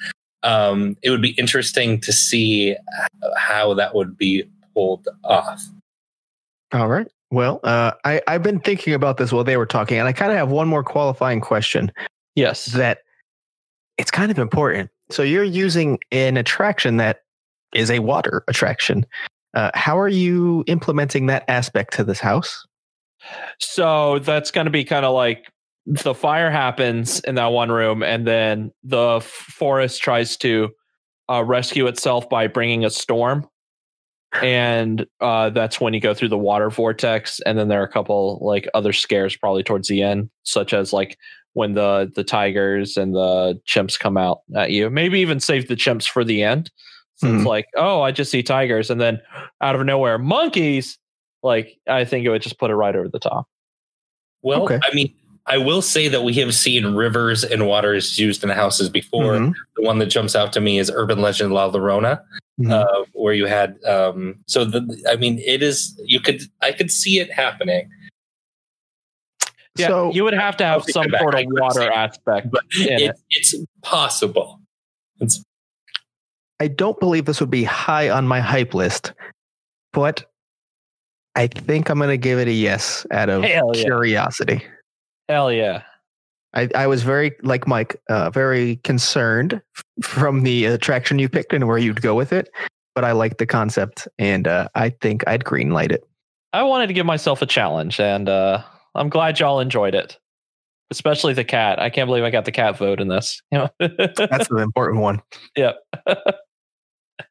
[0.44, 2.76] Um, it would be interesting to see
[3.38, 5.64] how that would be pulled off.
[6.74, 7.08] All right.
[7.32, 10.32] Well, uh, I, I've been thinking about this while they were talking, and I kind
[10.32, 11.92] of have one more qualifying question
[12.36, 12.66] Yes.
[12.68, 13.00] that
[13.98, 14.90] it's kind of important.
[15.10, 17.22] So you're using an attraction that
[17.74, 19.06] is a water attraction.
[19.54, 22.66] Uh, how are you implementing that aspect to this house?
[23.60, 25.50] So that's going to be kind of like
[25.86, 30.70] the fire happens in that one room, and then the forest tries to
[31.30, 33.48] uh, rescue itself by bringing a storm.
[34.44, 37.92] And uh, that's when you go through the water vortex, and then there are a
[37.92, 41.18] couple like other scares probably towards the end, such as like
[41.54, 44.90] when the the tigers and the chimps come out at you.
[44.90, 46.70] Maybe even save the chimps for the end.
[47.18, 47.46] So it's Mhm.
[47.46, 49.22] like, oh, I just see tigers, and then
[49.62, 50.98] out of nowhere, monkeys.
[51.44, 53.48] Like I think it would just put it right over the top.
[54.42, 54.80] Well, Okay.
[54.84, 55.14] I mean,
[55.48, 59.34] I will say that we have seen rivers and waters used in houses before.
[59.36, 59.54] Mhm.
[59.76, 62.20] The one that jumps out to me is Urban Legend La Llorona,
[62.60, 62.72] Mhm.
[62.72, 63.78] uh, where you had.
[63.86, 66.00] Um, so the, I mean, it is.
[66.04, 66.42] You could.
[66.62, 67.90] I could see it happening,
[69.78, 72.50] Yeah, so you would have to have some sort of water say- aspect.
[72.50, 73.16] but in it, it.
[73.30, 74.60] it's possible.
[75.20, 75.44] It's
[76.60, 79.14] I don't believe this would be high on my hype list,
[79.94, 80.26] but
[81.36, 83.84] I think I'm going to give it a yes out of Hell yeah.
[83.84, 84.64] curiosity.
[85.30, 85.84] Hell yeah.
[86.54, 89.62] I, I was very, like Mike, uh, very concerned
[90.02, 92.50] from the attraction you picked and where you'd go with it.
[92.94, 96.08] But I like the concept, and uh, I think I'd green light it.
[96.54, 98.64] I wanted to give myself a challenge, and uh,
[98.96, 100.18] I'm glad y'all enjoyed it.
[100.92, 101.82] Especially the cat.
[101.82, 103.42] I can't believe I got the cat vote in this.
[103.52, 103.88] You know?
[104.18, 105.22] That's the important one.
[105.58, 105.78] yep.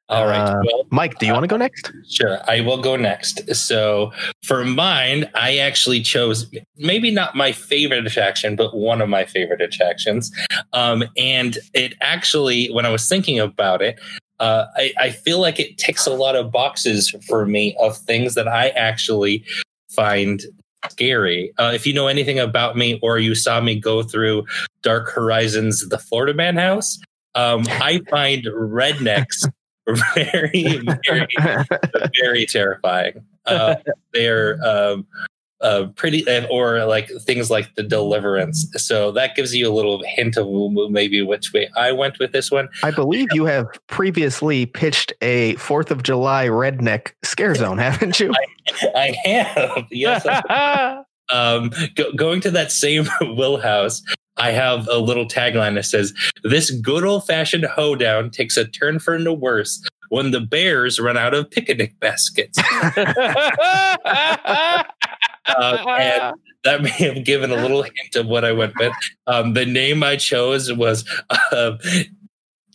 [0.09, 0.41] all right.
[0.41, 1.91] Uh, well, Mike, do you want to go next?
[2.09, 3.55] Sure, I will go next.
[3.55, 9.25] So for mine, I actually chose maybe not my favorite attraction, but one of my
[9.25, 10.31] favorite attractions.
[10.75, 13.99] Um, and it actually, when I was thinking about it,
[14.41, 18.35] uh, I, I feel like it ticks a lot of boxes for me of things
[18.35, 19.45] that I actually
[19.91, 20.43] find
[20.91, 21.53] scary.
[21.57, 24.45] Uh, if you know anything about me or you saw me go through
[24.83, 26.99] Dark Horizons, the Florida Man house,
[27.35, 29.49] um, I find rednecks
[30.15, 31.27] very, very
[32.21, 33.25] very terrifying.
[33.47, 33.77] Uh,
[34.13, 35.07] they're um,
[35.65, 38.67] uh, pretty, or like things like the Deliverance.
[38.77, 40.47] So that gives you a little hint of
[40.91, 42.69] maybe which way I went with this one.
[42.83, 48.33] I believe you have previously pitched a Fourth of July redneck scare zone, haven't you?
[48.95, 50.27] I have, yes.
[51.33, 54.03] um, go, going to that same Will House.
[54.37, 56.13] I have a little tagline that says,
[56.43, 61.17] "This good old fashioned hoedown takes a turn for the worse when the bears run
[61.17, 62.59] out of picnic baskets."
[65.47, 68.93] Uh, and that may have given a little hint of what I went with.
[69.27, 71.77] Um, the name I chose was uh,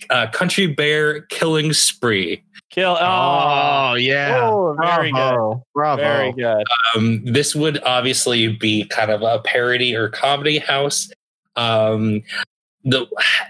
[0.09, 2.43] uh, Country Bear Killing Spree.
[2.69, 2.97] Kill.
[2.99, 4.39] Oh, Oh yeah.
[4.43, 5.17] oh, very good.
[5.17, 5.65] Bravo.
[5.73, 6.01] Bravo.
[6.01, 6.63] Very good.
[6.95, 11.09] Um, this would obviously be kind of a parody or comedy house.
[11.59, 12.21] Um,
[12.85, 13.05] the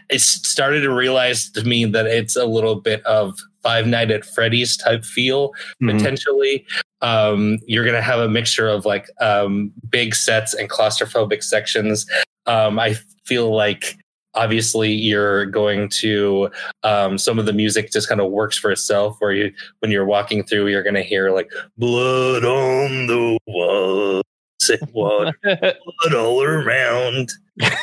[0.10, 4.26] it started to realize to me that it's a little bit of Five Night at
[4.26, 5.52] Freddy's type feel
[5.82, 5.98] Mhm.
[5.98, 6.66] potentially.
[7.02, 12.06] Um, you're gonna have a mixture of like um, big sets and claustrophobic sections.
[12.48, 12.96] Um, I
[13.26, 13.98] feel like
[14.34, 16.50] obviously you're going to
[16.84, 19.18] um, some of the music just kind of works for itself.
[19.20, 24.24] Where you when you're walking through, you're gonna hear like blood on the walls,
[24.70, 27.30] and blood blood all around.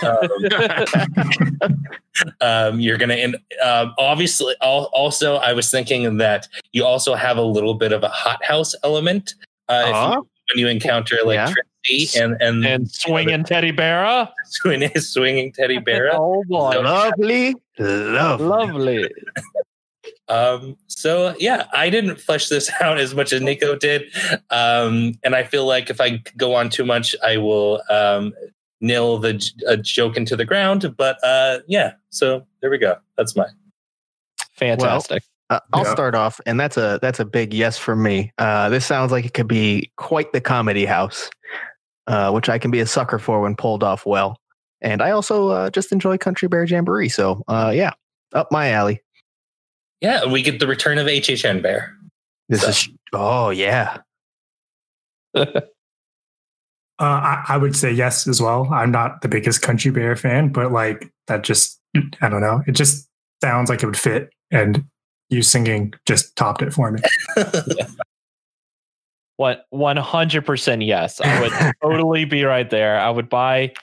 [0.02, 0.28] Um,
[2.40, 7.36] um, you're gonna and um, obviously al- also i was thinking that you also have
[7.36, 9.34] a little bit of a hothouse element
[9.68, 10.12] uh, Uh-huh.
[10.14, 11.52] you, when you encounter like Yeah.
[11.84, 14.28] Trixie and and, and swinging teddy bear.
[14.46, 17.54] swinging, swinging teddy bear Oh boy, Lovely.
[17.78, 18.46] Lovely.
[18.46, 19.10] lovely.
[20.28, 24.02] Um so yeah i didn't flesh this out as much as nico did
[24.50, 28.32] um and i feel like if i go on too much i will um
[28.80, 32.96] nail the j- a joke into the ground but uh yeah so there we go
[33.16, 33.54] that's mine
[34.54, 35.22] Fantastic.
[35.50, 35.92] Uh, I'll Yeah.
[35.92, 38.32] start off, and that's a that's a big yes for me.
[38.38, 41.30] Uh, this sounds like it could be quite the comedy house,
[42.06, 44.40] uh, which I can be a sucker for when pulled off well.
[44.80, 47.92] And I also uh, just enjoy Country Bear Jamboree, so uh, yeah,
[48.32, 49.02] up my alley.
[50.00, 51.96] Yeah we get the return of hhn bear
[52.48, 53.98] This So- is oh yeah,
[56.98, 58.68] Uh, I, I would say yes as well.
[58.72, 61.78] I'm not the biggest Country Bear fan, but like that just,
[62.22, 62.62] I don't know.
[62.66, 63.06] It just
[63.42, 64.30] sounds like it would fit.
[64.50, 64.82] And
[65.28, 67.00] you singing just topped it for me.
[69.36, 71.20] What one hundred percent yes.
[71.20, 72.98] I would totally be right there.
[72.98, 73.74] I would buy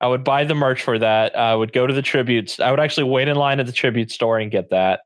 [0.00, 1.36] I would buy the merch for that.
[1.36, 2.58] I would go to the tributes.
[2.58, 5.00] I would actually wait in line at the tribute store and get that.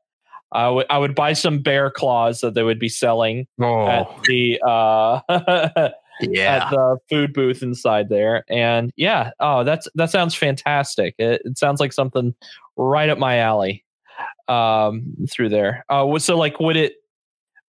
[0.51, 4.21] I would I would buy some bear claws that they would be selling at oh
[4.25, 5.19] the uh
[6.21, 6.65] yeah.
[6.65, 8.43] at the food booth inside there.
[8.49, 11.15] And yeah, oh that's that sounds fantastic.
[11.17, 12.33] It, it sounds like something
[12.77, 13.85] right up my alley.
[14.47, 15.85] Um through there.
[15.89, 16.95] Uh so like would it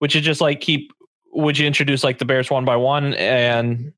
[0.00, 0.92] would you just like keep
[1.32, 3.92] would you introduce like the bears one by one and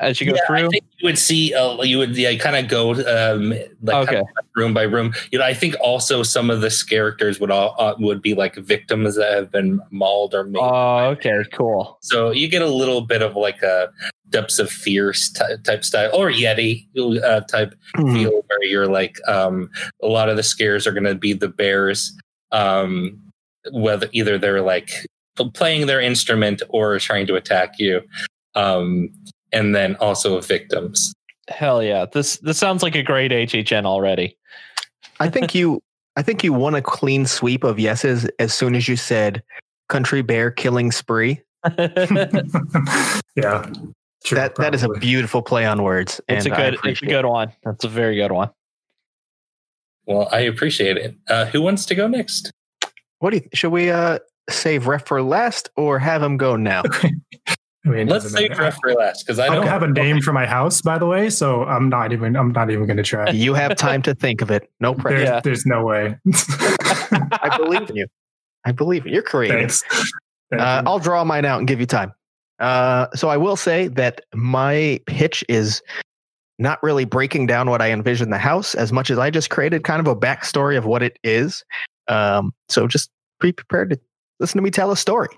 [0.00, 0.66] as you go Yeah, through?
[0.66, 3.50] I think you would see uh, you would yeah, kind of go um
[3.82, 4.18] like kind Okay.
[4.20, 4.26] of
[4.56, 5.12] room by room.
[5.30, 8.56] You know, I think also some of this characters would all uh, would be like
[8.56, 10.60] victims that have been mauled or made.
[10.62, 11.98] Oh, okay, cool.
[12.02, 13.90] so you get a little bit of like a
[14.30, 16.86] depths of fear st- type style or Yeti
[17.22, 18.12] uh, type Mhm.
[18.14, 19.70] feel where you're like um
[20.02, 22.12] a lot of the scares are going to be the bears
[22.50, 23.16] um
[23.70, 24.90] whether either they're like
[25.54, 28.00] playing their instrument or trying to attack you
[28.56, 29.08] um
[29.54, 31.14] and then also victims
[31.48, 32.06] Hell yeah.
[32.06, 34.36] This this sounds like a great HHN already.
[35.20, 35.82] I think you
[36.16, 39.42] I think you won a clean sweep of yeses as soon as you said
[39.88, 41.42] Country Bear Killing Spree.
[43.36, 43.70] yeah.
[44.24, 46.20] Sure, that that is a beautiful play on words.
[46.28, 47.52] it's a good it's a good one.
[47.62, 48.50] That's a very good one.
[50.06, 52.50] well i appreciate it uh who wants to go next
[53.18, 56.82] What do you should we uh save ref for last or have him go now?
[57.86, 58.62] I mean, let's doesn't save matter.
[58.62, 60.96] ref for last because i I don't don't have a name for my house, by
[60.98, 62.34] the way, so I'm not even.
[62.36, 63.30] I'm not even going to try.
[63.30, 64.70] you have time to think of it.
[64.80, 65.18] No pressure.
[65.18, 65.40] There's, Yeah.
[65.40, 66.16] there's no way.
[66.62, 68.06] I believe in you.
[68.64, 69.14] I believe in you.
[69.14, 69.58] You're creative.
[69.72, 69.82] Thanks.
[70.50, 70.82] Thank Uh.
[70.86, 72.12] I'll draw mine out and give you time.
[72.60, 75.82] Uh, so I will say that my pitch is
[76.58, 79.82] not really breaking down what I envision the house as much as I just created
[79.84, 81.64] kind of a backstory of what it is.
[82.08, 83.10] Um, so just
[83.40, 84.00] be prepared to
[84.38, 85.28] listen to me tell a story.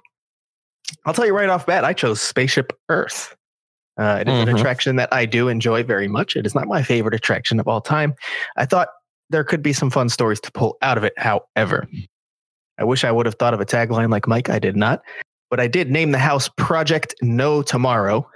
[1.04, 3.36] I'll tell you right off bat, I chose Spaceship Earth.
[3.98, 4.58] Uh, it is an Mhm.
[4.58, 6.36] attraction that I do enjoy very much.
[6.36, 8.14] It is not my favorite attraction of all time.
[8.56, 8.88] I thought
[9.30, 11.14] there could be some fun stories to pull out of it.
[11.18, 11.88] However,
[12.78, 14.50] I wish I would have thought of a tagline like Mike.
[14.50, 15.00] I did not,
[15.50, 18.28] but I did name the house Project No Tomorrow.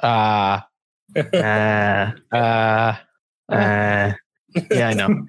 [0.00, 0.60] Uh
[1.34, 2.96] Uh, uh
[3.50, 4.12] uh,
[4.70, 5.26] yeah, I know.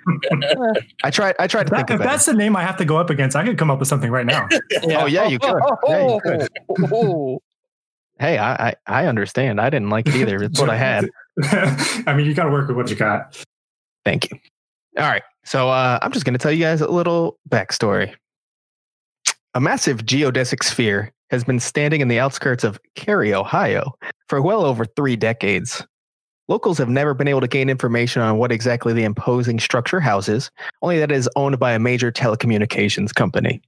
[1.03, 1.35] I tried.
[1.39, 2.09] I tried to think that, of if it.
[2.09, 4.11] that's the name I have to go up against, I could come up with something
[4.11, 4.47] right now.
[4.87, 5.59] Oh yeah, you could.
[5.87, 6.47] Yeah, you could.
[6.91, 7.39] Oh.
[8.19, 9.59] Hey, I, I I understand.
[9.59, 10.43] I didn't like it either.
[10.43, 11.09] It's what I had.
[12.07, 13.43] I mean, you got to work with what you got.
[14.03, 14.39] Thank you.
[14.97, 15.23] All right.
[15.43, 18.13] So uh, I'm just going to tell you guys a little backstory.
[19.53, 23.93] A massive geodesic sphere has been standing in the outskirts of Cary, Ohio,
[24.27, 25.85] for well over three decades.
[26.47, 30.51] Locals have never been able to gain information on what exactly the imposing structure houses,
[30.83, 33.61] only that it is owned by a major telecommunications company.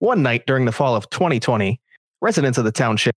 [0.00, 1.80] One night during the fall of 2020,
[2.20, 3.14] residents of the township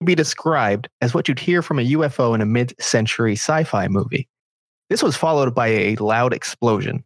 [0.00, 3.64] could be described as what you'd hear from a UFO in a mid century sci
[3.64, 4.28] fi movie.
[4.88, 7.04] This was followed by a loud explosion.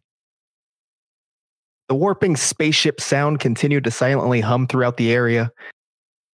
[1.89, 5.51] The warping spaceship sound continued to silently hum throughout the area.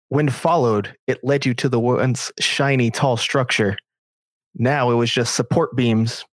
[0.10, 3.78] When followed, it led you to the once shiny, tall structure.
[4.56, 6.26] Now it was just support beams,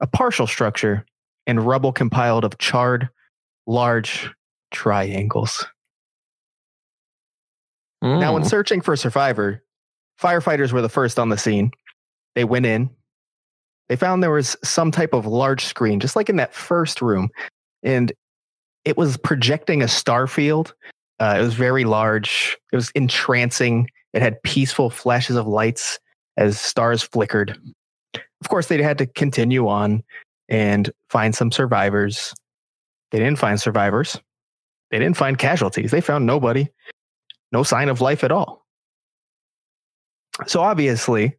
[0.00, 1.04] a partial structure,
[1.46, 3.08] and rubble compiled of charred,
[3.66, 4.30] large
[4.70, 5.64] triangles.
[8.02, 8.50] Now, when Mm.
[8.50, 9.62] searching for a survivor,
[10.20, 11.70] firefighters were the first on the scene.
[12.34, 12.90] They went in.
[13.88, 17.30] They found there was some type of large screen, just like in that first room,
[17.82, 18.12] and
[18.84, 20.74] it was projecting a star field.
[21.20, 22.58] Uh, it was very large.
[22.72, 23.88] It was entrancing.
[24.12, 26.00] It had peaceful flashes of lights
[26.36, 27.58] as stars flickered.
[28.40, 30.02] Of course, they had to continue on
[30.48, 32.34] and find some survivors.
[33.10, 34.18] They didn't find survivors.
[34.90, 35.90] They didn't find casualties.
[35.90, 36.68] They found nobody
[37.52, 38.66] no sign of life at all.
[40.46, 41.36] So obviously,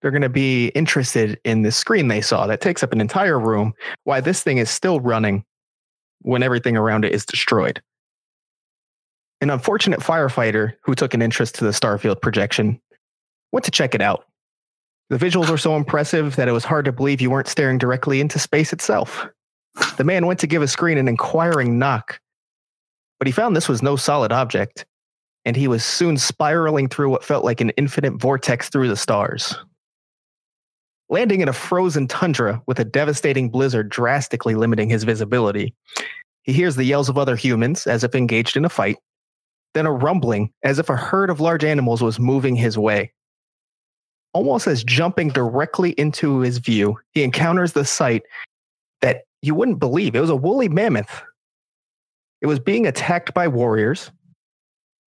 [0.00, 3.38] they're going to be interested in this screen they saw that takes up an entire
[3.38, 3.74] room.
[4.04, 5.44] Why this thing is still running
[6.22, 7.82] when everything around it is destroyed.
[9.40, 12.80] An unfortunate firefighter who took an interest to the Starfield projection
[13.52, 14.26] went to check it out.
[15.08, 18.20] The visuals were so impressive that it was hard to believe you weren't staring directly
[18.20, 19.26] into space itself.
[19.96, 22.20] The man went to give a screen an inquiring knock,
[23.18, 24.84] but he found this was no solid object
[25.44, 29.54] and he was soon spiraling through what felt like an infinite vortex through the stars.
[31.08, 35.74] Landing in a frozen tundra with a devastating blizzard drastically limiting his visibility,
[36.42, 38.96] he hears the yells of other humans as if engaged in a fight,
[39.74, 43.12] then a rumbling as if a herd of large animals was moving his way.
[44.32, 48.22] Almost as jumping directly into his view, he encounters the sight
[49.00, 50.14] that you wouldn't believe.
[50.14, 51.22] It was a woolly mammoth.
[52.40, 54.10] It was being attacked by warriors,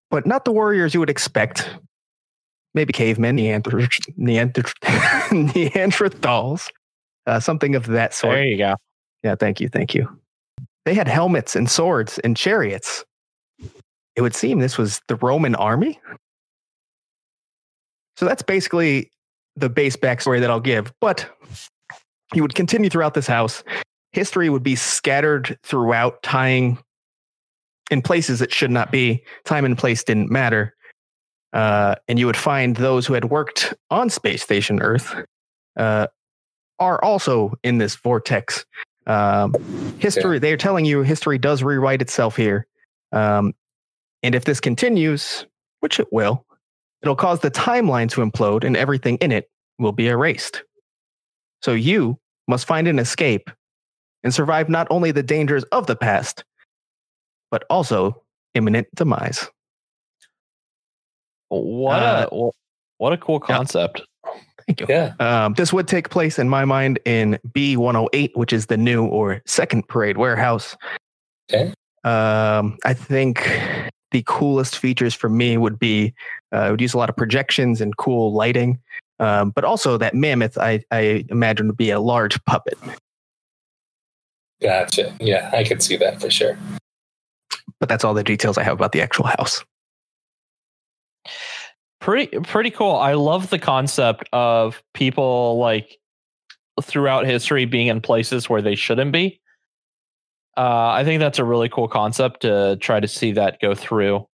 [0.10, 1.70] but not the warriors you would expect.
[2.74, 4.64] Maybe cavemen, Neander- Neander-
[5.32, 6.70] Neanderthals,
[7.28, 8.36] uh, something of that sort.
[8.36, 8.76] There you go.
[9.24, 10.10] Yeah, thank you, thank you.
[10.86, 13.06] They had helmets and swords and chariots.
[14.16, 16.00] It would seem this was the Roman army.
[18.22, 19.10] So that's basically
[19.56, 20.94] the base backstory that I'll give.
[21.02, 21.28] But
[22.36, 23.64] you would continue throughout this house.
[24.12, 26.78] History would be scattered throughout, tying
[27.90, 29.24] in places it should not be.
[29.44, 30.76] Time and place didn't matter.
[31.52, 35.16] Uh, and you would find those who had worked on Space Station Earth
[35.76, 36.06] uh,
[36.78, 38.68] are also in this vortex.
[39.08, 39.56] Um,
[39.98, 42.68] history, they're telling you history does rewrite itself here.
[43.12, 43.54] Um,
[44.22, 45.48] and if this continues,
[45.80, 46.46] which it will,
[47.04, 49.50] it'll cause the timeline to implode and everything in it
[49.80, 50.64] will be erased.
[51.62, 53.50] So you must find an escape
[54.24, 56.44] and survive not only the dangers of the past,
[57.50, 58.22] but also
[58.54, 59.48] imminent demise.
[61.50, 62.50] What Uh, a
[62.98, 63.56] what a cool yeah.
[63.58, 64.02] concept.
[64.68, 64.86] Thank you.
[64.88, 65.14] Yeah.
[65.20, 69.42] Um, this would take place in my mind in B108, which is the new or
[69.46, 70.78] second parade warehouse.
[71.52, 71.74] Okay.
[72.04, 73.50] Um, I think
[74.12, 76.14] the coolest features for me would be
[76.54, 78.80] uh, it would use a lot of projections and cool lighting,
[79.20, 82.78] um, but also that mammoth I, I imagine would be a large puppet.
[84.62, 85.16] Gotcha.
[85.20, 86.58] Yeah, I could see that for sure.
[87.80, 89.66] But that's all the details I have about the actual house.
[92.00, 92.96] Pretty pretty cool.
[92.96, 95.98] I love the concept of people like
[96.82, 99.41] throughout history being in places where they shouldn't be.
[100.58, 104.28] Uh, I think that's a really cool concept to try to see that go through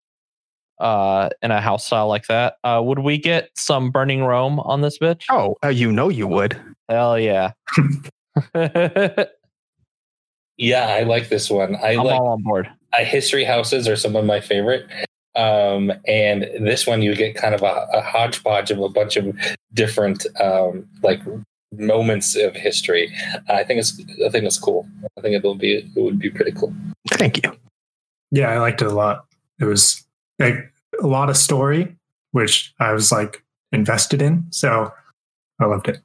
[0.80, 2.56] uh, in a house style like that.
[2.64, 5.24] Uh, would we get some Burning Rome on this bitch?
[5.30, 6.58] Oh, uh, you know you would.
[6.88, 7.52] Hell yeah.
[10.58, 11.76] Yeah, I like this one.
[11.76, 12.68] I like all on board.
[12.92, 14.86] uh, history houses are some of my favorite.
[15.34, 19.36] Um, and this one you get kind of a, a hodgepodge of a bunch of
[19.74, 21.20] different um, like
[21.78, 23.12] moments of history.
[23.48, 24.88] I think it's I think it's cool.
[25.16, 26.74] I think it'll be it would be pretty cool.
[27.10, 27.56] Thank you.
[28.30, 29.26] Yeah, I liked it a lot.
[29.60, 30.04] It was
[30.38, 30.72] like
[31.02, 31.96] a lot of story,
[32.32, 34.46] which I was like invested in.
[34.50, 34.92] So
[35.60, 36.00] I loved it.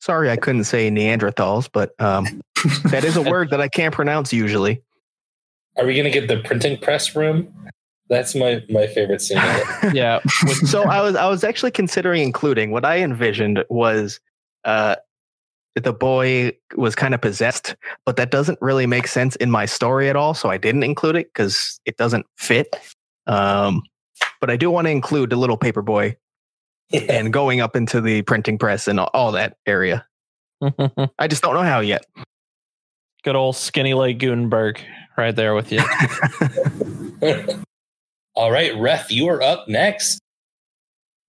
[0.00, 2.40] Sorry I couldn't say Neanderthals, but um,
[2.90, 4.82] that is a word that I can't pronounce usually.
[5.76, 7.52] Are we gonna get the printing press room?
[8.08, 9.38] That's my my favorite scene.
[9.38, 9.44] Of
[9.84, 9.94] it.
[9.94, 10.20] Yeah.
[10.66, 14.20] so I was I was actually considering including what I envisioned was
[14.64, 14.96] uh
[15.74, 20.08] the boy was kind of possessed, but that doesn't really make sense in my story
[20.08, 22.74] at all, so I didn't include it because it doesn't fit.
[23.26, 23.82] Um,
[24.40, 26.16] but I do want to include the little paper boy
[26.92, 30.06] and going up into the printing press and all, all that area.
[31.18, 32.04] I just don't know how yet.
[33.22, 34.80] Good old skinny leg Gutenberg
[35.16, 35.80] right there with you.
[38.38, 40.20] All right, Ref, you are up next.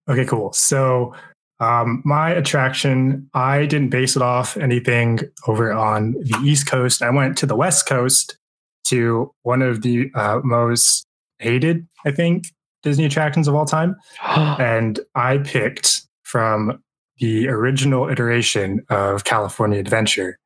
[0.08, 0.52] Okay, cool.
[0.52, 1.12] So
[1.58, 7.02] Um, my attraction, I didn't base it off anything over on the East Coast.
[7.02, 8.38] I went to the West Coast
[8.84, 11.04] to one of the uh, most
[11.38, 12.44] hated, I think,
[12.82, 13.96] Disney attractions of all time.
[14.22, 16.80] and I picked from
[17.18, 20.38] the original iteration of California Adventure,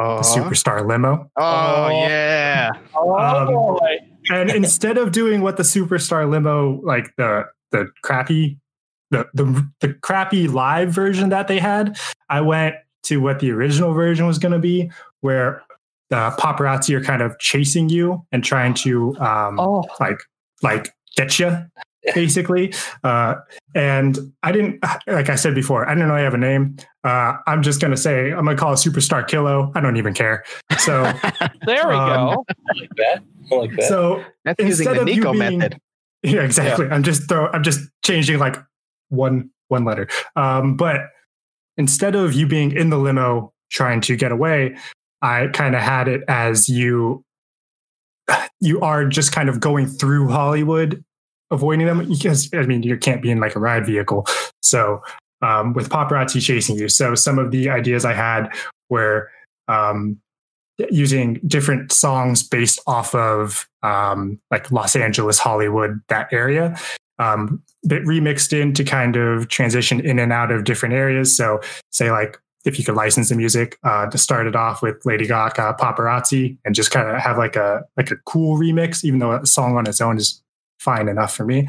[0.00, 1.30] Oh, the Superstar Limo.
[1.38, 2.72] oh yeah.
[2.94, 3.96] Oh, Um, boy.
[4.30, 8.58] And instead of doing what the superstar limo like the the crappy
[9.10, 11.98] the, the the crappy live version that they had
[12.28, 15.62] i went to what the original version was going to be where
[16.10, 19.84] the paparazzi are kind of chasing you and trying to um Oh.
[20.00, 20.18] like
[20.62, 21.56] like get you
[22.14, 22.72] basically
[23.04, 23.34] uh
[23.74, 26.74] and i didn't like i said before i didn't know i have a name
[27.04, 30.42] uh i'm just gonna say i'm gonna call it superstar kilo i don't even care
[30.78, 31.02] so
[31.66, 32.44] There we um, go.
[32.48, 33.22] I like that.
[33.50, 33.88] I like that.
[33.88, 35.80] so That's using Instead the of you Nico being- method.
[36.24, 36.88] Yeah, exactly.
[36.90, 38.56] I'm just throw I'm just changing like
[39.08, 40.08] one one letter.
[40.34, 41.02] Um, but
[41.76, 44.76] instead of you being in the limo trying to get away,
[45.22, 47.24] I kind of had it as you
[48.60, 51.04] you are just kind of going through Hollywood,
[51.52, 54.26] avoiding them because I mean you can't be in like a ride vehicle.
[54.60, 55.00] So
[55.40, 56.88] um, with paparazzi chasing you.
[56.88, 58.52] So some of the ideas I had
[58.90, 59.30] were
[59.68, 60.18] um,
[60.90, 66.76] using different songs based off of um, like Los Angeles, Hollywood, that area,
[67.18, 71.36] um, that remixed in to kind of transition in and out of different areas.
[71.36, 71.60] So,
[71.90, 75.26] say like if you could license the music uh, to start it off with Lady
[75.26, 79.32] Gaga, Paparazzi, and just kind of have like a like a cool remix, even though
[79.32, 80.42] a song on its own is
[80.78, 81.68] fine enough for me.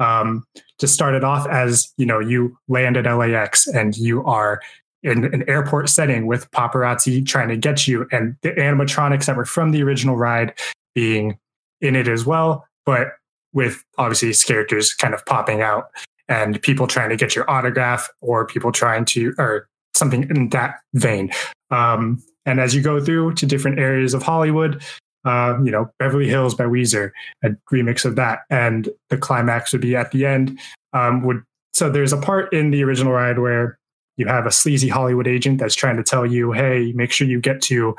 [0.00, 0.44] Um,
[0.78, 4.60] to start it off as you know, you land at LAX and you are
[5.02, 9.44] in an airport setting with paparazzi trying to get you and the animatronics that were
[9.44, 10.54] from the original ride
[10.94, 11.38] being
[11.80, 13.12] in it as well, but
[13.52, 15.90] with obviously characters kind of popping out
[16.28, 20.76] and people trying to get your autograph or people trying to or something in that
[20.94, 21.30] vein.
[21.70, 24.82] Um, and as you go through to different areas of Hollywood,
[25.24, 27.10] uh, you know, Beverly Hills by Weezer,
[27.42, 30.58] a remix of that, and the climax would be at the end.
[30.92, 31.42] Um, would
[31.72, 33.78] so there's a part in the original ride where
[34.18, 37.40] you have a sleazy Hollywood agent that's trying to tell you, hey, make sure you
[37.40, 37.96] get to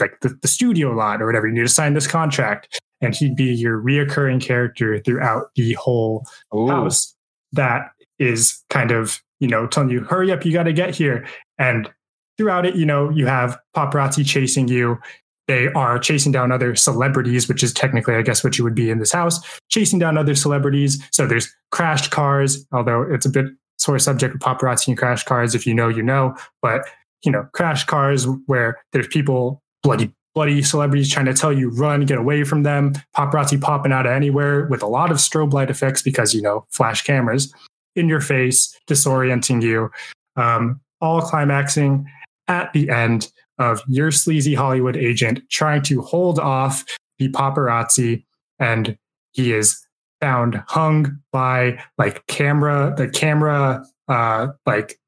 [0.00, 1.46] like the, the studio lot or whatever.
[1.46, 2.80] You need to sign this contract.
[3.00, 7.14] And he'd be your reoccurring character throughout the whole house
[7.52, 11.26] that is kind of, you know, telling you, hurry up, you got to get here.
[11.58, 11.90] And
[12.36, 14.98] throughout it, you know, you have paparazzi chasing you.
[15.46, 18.90] They are chasing down other celebrities, which is technically, I guess, what you would be
[18.90, 21.06] in this house, chasing down other celebrities.
[21.12, 23.46] So there's crashed cars, although it's a bit
[23.78, 25.54] sort of subject of paparazzi and crash cars.
[25.54, 26.36] If you know, you know.
[26.62, 26.86] But
[27.24, 32.04] you know, crash cars where there's people bloody bloody celebrities trying to tell you run,
[32.04, 35.70] get away from them, paparazzi popping out of anywhere with a lot of strobe light
[35.70, 37.52] effects because you know flash cameras
[37.96, 39.90] in your face, disorienting you,
[40.36, 42.04] um, all climaxing
[42.48, 46.84] at the end of your sleazy Hollywood agent trying to hold off
[47.18, 48.24] the paparazzi,
[48.58, 48.98] and
[49.32, 49.83] he is
[50.24, 54.98] found hung by like camera, the camera, uh, like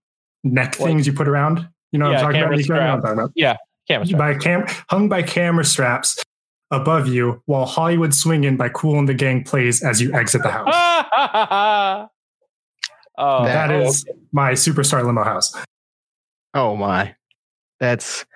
[0.45, 1.67] neck Like- things you put around.
[1.93, 2.59] You know what I'm talking about?
[2.59, 3.31] You know what I'm talking about?
[3.35, 3.57] Yeah,
[3.89, 4.19] camera strap.
[4.19, 6.23] by cam hung by camera straps
[6.71, 10.51] above you while Hollywood Swingin' by Kool and the Gang plays as you exit the
[10.51, 10.67] house.
[13.19, 15.55] oh, that that- is my superstar limo house.
[16.53, 17.15] Oh my.
[17.81, 18.27] That's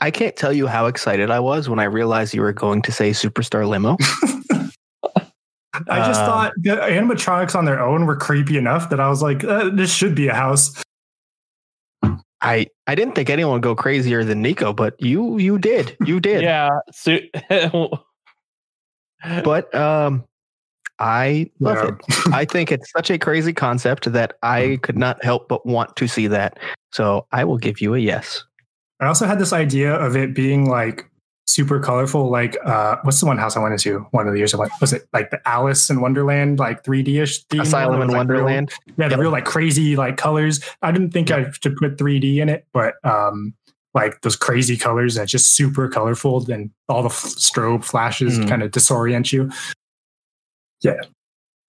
[0.00, 2.92] I can't tell you how excited I was when I realized you were going to
[2.92, 3.96] say superstar limo.
[5.88, 9.22] I just Um, thought the animatronics on their own were creepy enough that I was
[9.22, 10.82] like, uh, this should be a house.
[12.42, 15.96] I I didn't think anyone would go crazier than Nico, but you you did.
[16.04, 16.42] You did.
[16.42, 16.68] yeah.
[16.92, 17.18] So,
[19.44, 20.24] But um
[20.98, 21.88] I love Yeah.
[21.88, 22.26] it.
[22.32, 26.06] I think it's such a crazy concept that I could not help but want to
[26.08, 26.58] see that.
[26.92, 28.44] So I will give you a yes.
[29.00, 31.10] I also had this idea of it being like
[31.46, 32.28] super colorful.
[32.28, 34.72] Like, uh, what's the one house I went into one of the years I went?
[34.80, 37.44] Was it like the Alice in Wonderland, like 3D ish?
[37.58, 38.72] Asylum in Wonderland.
[38.96, 40.60] yeah, the real like crazy like colors.
[40.82, 43.54] I didn't think I should put 3D in it, but um,
[43.94, 48.48] like those crazy colors that's just super colorful and all the f- strobe flashes Mm.
[48.48, 49.50] kind of disorient you.
[50.82, 51.00] Yeah,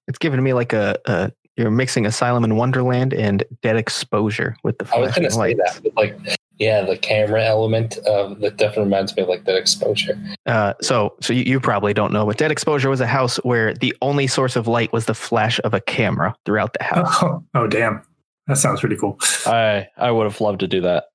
[0.08, 4.78] it's giving me like a, a you're mixing Asylum in Wonderland and Dead Exposure with
[4.80, 8.58] the I was going to say that, but like, yeah, the camera element of that
[8.58, 10.20] definitely reminds me of like that exposure.
[10.46, 13.74] Uh, so, so you, you probably don't know, but Dead Exposure was a house where
[13.74, 17.16] the only source of light was the flash of a camera throughout the house.
[17.22, 18.02] Oh, oh, damn.
[18.48, 19.20] That sounds pretty cool.
[19.46, 21.06] I I would have loved to do that.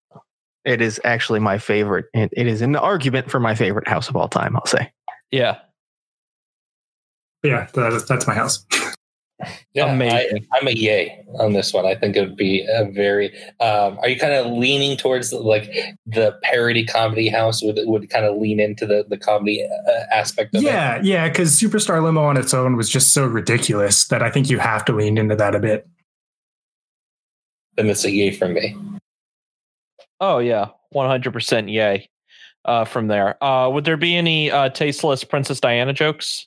[0.64, 2.06] It is actually my favorite.
[2.12, 4.54] It, it is an argument for my favorite house of all time.
[4.54, 4.92] I'll say.
[5.30, 5.58] Yeah.
[7.42, 8.64] Yeah, that, that's my house.
[9.74, 10.46] Yeah, I, Amazing.
[10.52, 11.86] I'm a yay on this one.
[11.86, 13.34] I think it would be a very.
[13.60, 15.72] Um, are you kind of leaning towards like
[16.06, 20.14] the parody comedy house would it would kind of lean into the the comedy uh,
[20.14, 20.66] aspect of it?
[20.66, 24.50] Yeah, yeah, because Superstar Limo on its own was just so ridiculous that I think
[24.50, 25.88] you have to lean into that a bit.
[27.76, 28.76] Then it's a yay from me.
[30.20, 32.08] Oh yeah, one hundred percent yay.
[32.64, 36.46] Uh, from there, uh, would there be any uh, tasteless Princess Diana jokes?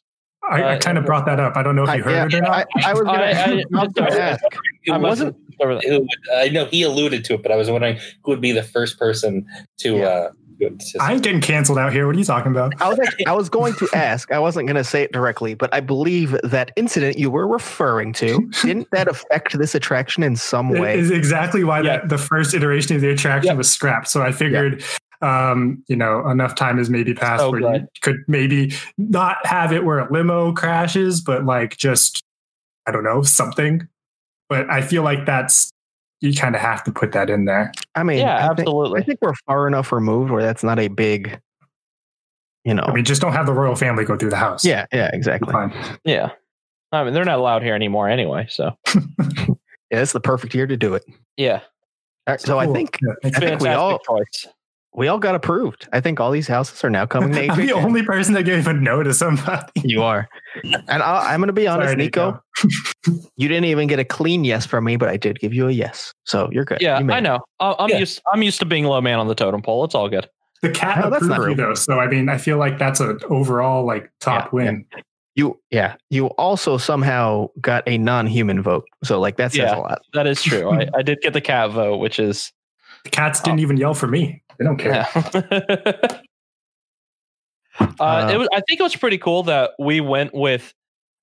[0.50, 1.56] I, I Uh, kind of brought that up.
[1.58, 2.68] I don't know if I, you heard yeah, it or not.
[2.84, 4.44] I was gonna, I- I- I was gonna ask.
[4.90, 5.02] I wasn't?
[5.02, 5.84] wasn't over that.
[5.86, 8.52] Who would, I know he alluded to it, but I was wondering who would be
[8.52, 9.46] the first person
[9.80, 9.98] to.
[9.98, 10.06] Yeah.
[10.06, 12.08] Uh, to- I ain't getting canceled out here.
[12.08, 12.82] What are you talking about?
[12.82, 14.32] I was actually, I was going to ask.
[14.32, 18.14] I wasn't going to say it directly, but I believe that incident you were referring
[18.14, 20.98] to didn't that affect this attraction in some way?
[20.98, 21.98] is exactly why Yeah.
[21.98, 23.58] that the first iteration of the attraction Yeah.
[23.58, 24.08] was scrapped.
[24.08, 24.82] So I figured,
[25.22, 29.72] um, you know, enough time has maybe passed So where you could maybe not have
[29.74, 32.24] it where a limo crashes, but like just
[32.88, 33.88] I don't know something.
[34.50, 35.72] But I feel like that's
[36.22, 37.72] you kind of have to put that in there.
[37.96, 39.02] I mean, Yeah, I think, absolutely.
[39.02, 41.40] I think we're far enough removed where that's not a big,
[42.64, 42.84] you know.
[42.84, 44.64] I mean, just don't have the royal family go through the house.
[44.64, 45.52] yeah, yeah, exactly.
[45.52, 45.74] fine.
[46.04, 46.32] Yeah,
[46.92, 48.48] I mean they're not allowed here anymore anyway.
[48.50, 48.78] So
[49.92, 51.04] Yeah, it's the perfect year to do it.
[51.38, 51.60] yeah,
[52.28, 53.14] All right, so I think Yeah.
[53.24, 54.48] I think we all choice.
[54.96, 55.88] We all got approved.
[55.94, 58.66] I think all these houses are now coming to I'm the only person that gave
[58.68, 59.72] a no to somebody.
[59.84, 60.28] You are,
[60.64, 62.42] and I, I'm going to be honest, Sorry, Nico.
[63.36, 65.72] you didn't even get a clean yes from me, but I did give you a
[65.72, 66.80] yes, so you're good.
[66.82, 67.40] Yeah, You I know.
[67.60, 68.00] I- I'm Yeah.
[68.00, 68.22] used.
[68.34, 69.84] I'm used to being low man on the totem pole.
[69.84, 70.30] It's all good.
[70.62, 71.66] The cat No, that's approved you true.
[71.66, 74.86] though, so I mean, I feel like that's an overall like top Yeah, win.
[75.36, 79.76] You, yeah, you also somehow got a non-human vote, so like that says Yeah.
[79.76, 80.02] a lot.
[80.14, 80.72] That is true.
[80.72, 82.54] I, I did get the cat vote, which is
[83.04, 83.44] The cats oh.
[83.44, 84.42] didn't even yell for me.
[84.58, 84.92] They don't care.
[84.92, 85.06] yeah.
[88.00, 90.74] uh, it was, I think it was pretty cool that we went with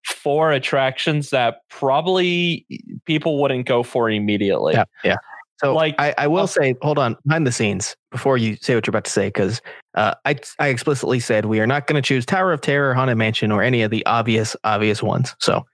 [0.04, 2.66] four attractions that probably
[3.04, 4.74] people wouldn't go for immediately.
[4.74, 5.16] Yeah, yeah.
[5.59, 8.74] So Like, I, I will uh, say, hold on, behind the scenes, before you say
[8.74, 9.62] what you're about to say, because
[9.94, 13.16] uh, I I explicitly said we are not going to choose Tower of Terror, Haunted
[13.16, 15.36] Mansion, or any of the obvious obvious ones.
[15.38, 15.64] So,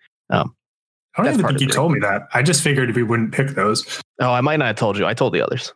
[1.19, 2.29] I don't That's even part think of you told me that.
[2.33, 4.01] I just figured we wouldn't pick those.
[4.21, 5.05] oh, I might not have told you.
[5.07, 5.73] I told the others.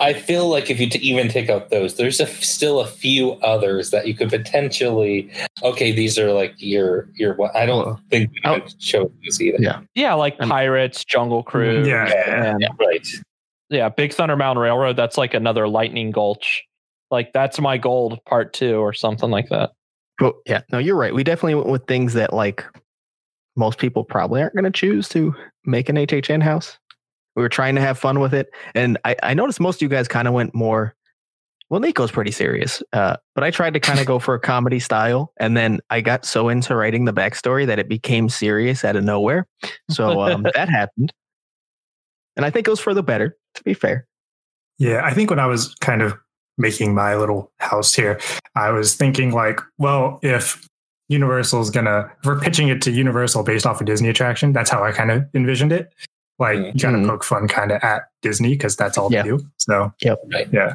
[0.00, 2.86] I feel like if you t- even take out those, there's a f- still a
[2.86, 5.30] few others that you could potentially.
[5.62, 7.34] Okay, these are like your your.
[7.34, 9.58] what I don't think we would show these either.
[9.60, 9.80] Yeah.
[9.94, 13.06] Yeah, like Pirates, Jungle Cruise, Yeah, yeah, and Yeah, right.
[13.68, 14.96] yeah, Big Thunder Mountain Railroad.
[14.96, 16.64] That's like another Lightning Gulch.
[17.10, 19.70] Like that's my gold part two or something like that.
[20.20, 21.14] Well, yeah, no, you're right.
[21.14, 22.64] We definitely went with things that like
[23.56, 26.78] most people probably aren't going to choose to make an HHN house.
[27.36, 29.88] We were trying to have fun with it, and I, I noticed most of you
[29.88, 30.94] guys kind of went more.
[31.68, 34.80] Well, Nico's pretty serious, uh, but I tried to kind of go for a comedy
[34.80, 38.96] style, and then I got so into writing the backstory that it became serious out
[38.96, 39.46] of nowhere.
[39.90, 41.12] So um, that happened,
[42.36, 43.36] and I think it was for the better.
[43.54, 44.06] To be fair,
[44.78, 46.16] Yeah, I think when I was kind of
[46.58, 48.20] making my little house here,
[48.54, 50.68] I was thinking like, well, if
[51.08, 54.84] Universal's gonna if we're pitching it to Universal based off a Disney attraction, that's how
[54.84, 55.92] I kind of envisioned it.
[56.40, 57.06] Like you gotta Mhm.
[57.08, 59.22] poke fun kind of at Disney because that's all Yeah.
[59.22, 59.40] they do.
[59.58, 59.92] So
[60.32, 60.48] Right.
[60.52, 60.74] yeah.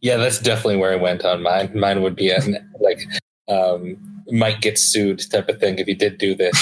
[0.00, 1.72] Yeah, that's definitely where I went on mine.
[1.74, 2.38] Mine would be a,
[2.78, 3.00] like
[3.48, 3.96] um,
[4.30, 6.54] might get sued type of thing if you did do this.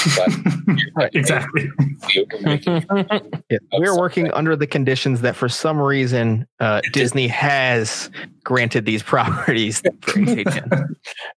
[0.95, 1.69] But exactly.
[2.15, 6.81] you can make it- yeah, we're working under the conditions that for some reason uh,
[6.93, 8.09] Disney has
[8.47, 10.21] granted these properties for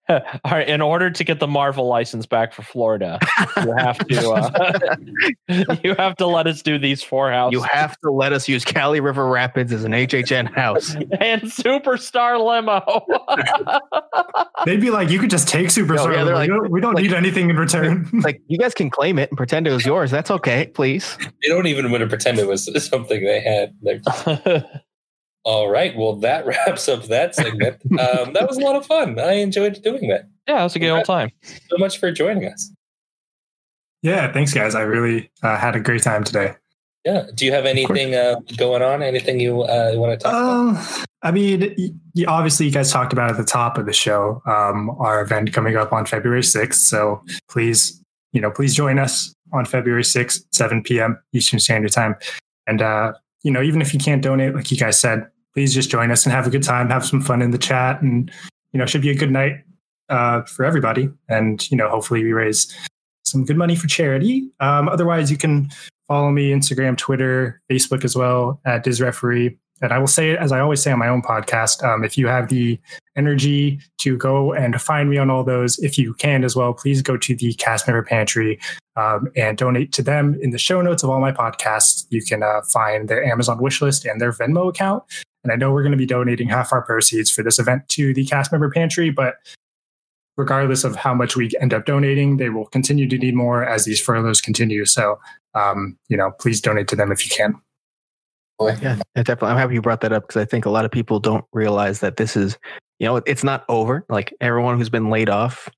[0.09, 0.21] All
[0.51, 0.69] right.
[0.69, 3.17] In order to get the Marvel license back for Florida,
[3.63, 4.95] you have to uh,
[5.83, 8.63] you have to let us do these four houses You have to let us use
[8.63, 10.93] Kali River Rapids as an HHN house.
[10.95, 13.05] and Superstar Limo.
[14.65, 16.13] They'd be like, you could just take Superstar.
[16.15, 18.07] yeah, they're we like- don't, we don't like- need anything in return.
[18.23, 20.11] like you guys can claim it and pretend it was yours.
[20.11, 21.17] That's okay, please.
[21.41, 23.73] they don't even want to pretend it was something they had.
[25.45, 25.95] They're All right.
[25.95, 27.77] Well, that wraps up that segment.
[27.91, 29.19] Um, that was a lot of fun.
[29.19, 30.27] I enjoyed doing that.
[30.47, 31.31] yeah, it was a good old time.
[31.43, 32.71] So much for joining us.
[34.01, 34.75] yeah, thanks guys.
[34.75, 36.55] I really uh, had a great time today.
[37.05, 37.27] Yeah.
[37.33, 39.01] Do you have anything uh, going on?
[39.01, 40.99] Anything you uh, want to talk about?
[40.99, 43.93] Um, I mean, y- y- obviously, you guys talked about at the top of the
[43.93, 46.73] show um, our event coming up on February 6th.
[46.75, 48.01] So please,
[48.33, 51.17] you know, please join us on February 6th, 7 p.m.
[51.33, 52.15] Eastern Standard Time.
[52.67, 53.13] And, uh,
[53.43, 56.25] you know, even if you can't donate, like you guys said, please just join us
[56.25, 58.01] and have a good time, have some fun in the chat.
[58.01, 58.31] And,
[58.71, 59.63] you know, should be a good night
[60.09, 61.09] uh, for everybody.
[61.27, 62.73] And, you know, hopefully we raise
[63.23, 64.49] some good money for charity.
[64.59, 65.69] Um, otherwise, you can
[66.07, 70.51] follow me Instagram, Twitter, Facebook as well at DizReferee and I will say it as
[70.51, 71.83] I always say on my own podcast.
[71.83, 72.79] Um, if you have the
[73.15, 77.01] energy to go and find me on all those, if you can as well, please
[77.01, 78.59] go to the cast member pantry
[78.95, 80.37] um, and donate to them.
[80.41, 83.81] In the show notes of all my podcasts, you can uh, find their Amazon wish
[83.81, 85.03] list and their Venmo account.
[85.43, 88.13] And I know we're going to be donating half our proceeds for this event to
[88.13, 89.35] the cast member pantry, but
[90.37, 93.85] regardless of how much we end up donating, they will continue to need more as
[93.85, 94.85] these furloughs continue.
[94.85, 95.19] So,
[95.53, 97.59] um, you know, please donate to them if you can.
[98.61, 99.49] Yeah, yeah, definitely.
[99.49, 101.99] I'm happy you brought that up because I think a lot of people don't realize
[102.01, 102.57] that this is,
[102.99, 104.05] you know, it's not over.
[104.09, 105.69] Like everyone who's been laid off,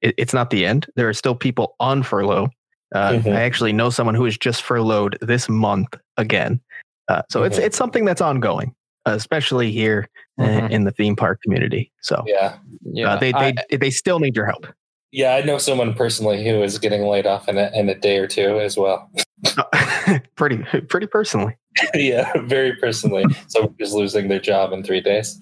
[0.00, 0.86] it, it's not the end.
[0.96, 2.48] There are still people on furlough.
[2.94, 3.36] Uh, Mhm.
[3.36, 6.60] I actually know someone who is just furloughed this month again.
[7.08, 7.64] Uh, so it's Mhm.
[7.64, 8.74] it's something that's ongoing,
[9.06, 10.08] especially here
[10.38, 10.70] uh, Mhm.
[10.70, 11.92] in the theme park community.
[12.00, 12.56] So Yeah.
[12.82, 14.66] Yeah, uh, they I- they they still need your help.
[15.12, 18.16] Yeah, I know someone personally who is getting laid off in a, in a day
[18.18, 19.10] or two as well.
[20.36, 20.58] pretty
[20.88, 21.56] pretty personally.
[21.94, 23.24] yeah, very personally.
[23.48, 25.38] Someone who's losing their job in three days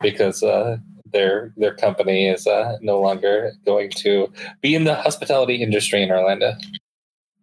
[0.00, 0.76] because uh,
[1.12, 6.10] their their company is uh, no longer going to be in the hospitality industry in
[6.10, 6.52] Orlando.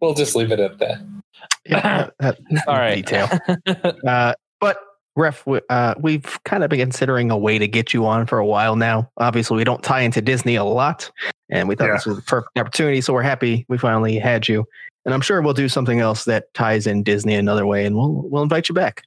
[0.02, 1.00] We'll just leave it at that.
[1.66, 2.96] Yeah, that, that all right.
[3.06, 3.30] detail.
[4.08, 4.78] Uh, but
[5.16, 8.38] ref, we- uh, we've kind of been considering a way to get you on for
[8.40, 9.10] a while now.
[9.18, 11.10] Obviously, we don't tie into Disney a lot,
[11.50, 11.94] and we thought Yeah.
[11.96, 13.02] this was the perfect opportunity.
[13.02, 14.66] So we're happy we finally had you.
[15.06, 18.24] And I'm sure we'll do something else that ties in Disney another way, and we'll
[18.30, 19.04] we'll invite you back.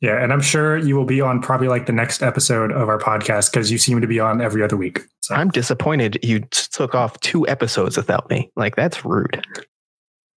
[0.00, 2.98] Yeah, and I'm sure you will be on probably like the next episode of our
[2.98, 5.00] podcast because you seem to be on every other week.
[5.20, 8.50] So I'm disappointed you took off two episodes without me.
[8.56, 9.44] Like that's rude.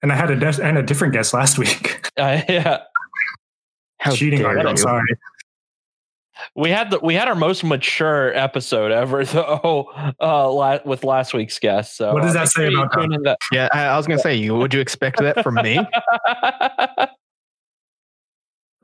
[0.01, 2.07] and I had a des- and a different guest last week.
[2.17, 2.79] Uh, yeah,
[3.99, 4.69] How Cheating on dare you.
[4.69, 4.81] I'm you.
[4.81, 5.03] sorry.
[6.55, 9.89] We had the we had our most mature episode ever though
[10.21, 11.97] uh, la- with last week's guest.
[11.97, 14.07] So What does uh, that make say about tune in that- Yeah, I, I was
[14.07, 14.55] gonna say you.
[14.55, 15.79] Would you expect that from me?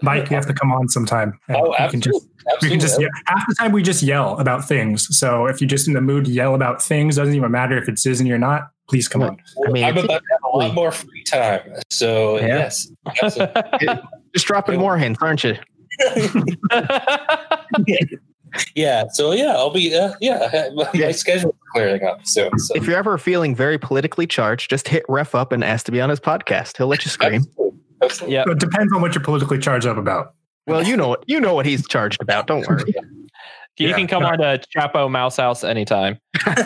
[0.03, 1.39] Mike, you have to come on sometime.
[1.47, 2.59] And Oh, we can just absolutely.
[2.61, 5.07] we can just yeah, half the time we just yell about things.
[5.17, 7.89] So if you're just in the mood to yell about things, doesn't even matter if
[7.89, 8.69] it's Disney or not.
[8.89, 9.37] Please come on.
[9.67, 11.61] I mean, I'm about to have a lot more free time.
[11.89, 12.45] So, Yeah.
[12.47, 12.89] yes.
[13.21, 13.87] absolutely.
[14.33, 15.55] Just dropping more hints, aren't you?
[18.75, 19.05] Yeah.
[19.13, 21.11] So, yeah, I'll be, uh, yeah, my Yeah.
[21.11, 22.57] schedule is clearing up soon.
[22.59, 22.75] So.
[22.75, 26.01] If you're ever feeling very politically charged, just hit ref up and ask to be
[26.01, 26.77] on his podcast.
[26.77, 27.35] He'll let you scream.
[27.35, 27.79] Absolutely.
[28.01, 28.33] Absolutely.
[28.35, 30.33] yeah, So it depends on what you're politically charged up about.
[30.67, 32.45] Well, you know what you know what he's charged about.
[32.47, 32.83] Don't worry.
[33.77, 33.95] you Yeah.
[33.95, 36.19] can come on to Chapo Mouse House anytime.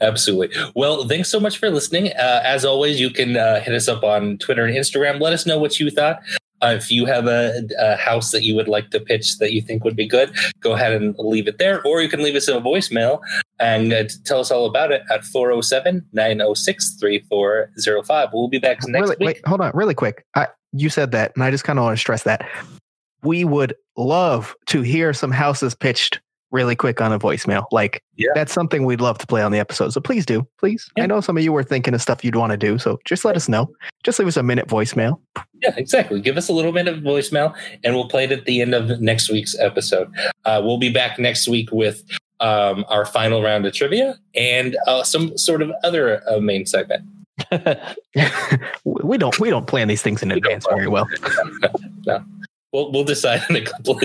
[0.00, 0.56] Absolutely.
[0.76, 2.12] Well, thanks so much for listening.
[2.12, 5.20] Uh, as always, you can uh, hit us up on Twitter and Instagram.
[5.20, 6.20] Let us know what you thought.
[6.62, 9.60] Uh, if you have a, a house that you would like to pitch that you
[9.60, 11.84] think would be good, go ahead and leave it there.
[11.86, 13.20] Or you can leave us a voicemail
[13.58, 18.28] and uh, tell us all about it at 407 906 3405.
[18.32, 19.26] We'll be back next really, week.
[19.26, 20.24] wait, hold on, really quick.
[20.34, 22.48] I, you said that, and I just kind of want to stress that
[23.22, 26.20] we would love to hear some houses pitched
[26.50, 27.64] really quick on a voicemail.
[27.72, 28.28] Like Yeah.
[28.34, 29.92] that's something we'd love to play on the episode.
[29.92, 30.88] So please do, please.
[30.96, 31.04] Yeah.
[31.04, 33.24] I know some of you were thinking of stuff you'd want to do, so just
[33.24, 33.68] let us know.
[34.04, 35.20] Just leave us a minute voicemail.
[35.62, 36.20] Yeah, exactly.
[36.20, 37.54] Give us a little bit of voicemail
[37.84, 40.10] and we'll play it at the end of next week's episode.
[40.44, 42.02] Uh, we'll be back next week with
[42.40, 47.04] um, our final round of trivia and uh, some sort of other uh, main segment.
[48.84, 51.06] we don't we don't plan these things in advance very well.
[52.06, 52.24] no.
[52.72, 53.98] We'll, we'll decide in a couple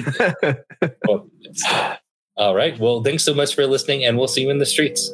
[1.10, 1.99] of.
[2.35, 2.77] All right.
[2.80, 5.11] Well, thanks so much for listening and we'll see you in the streets.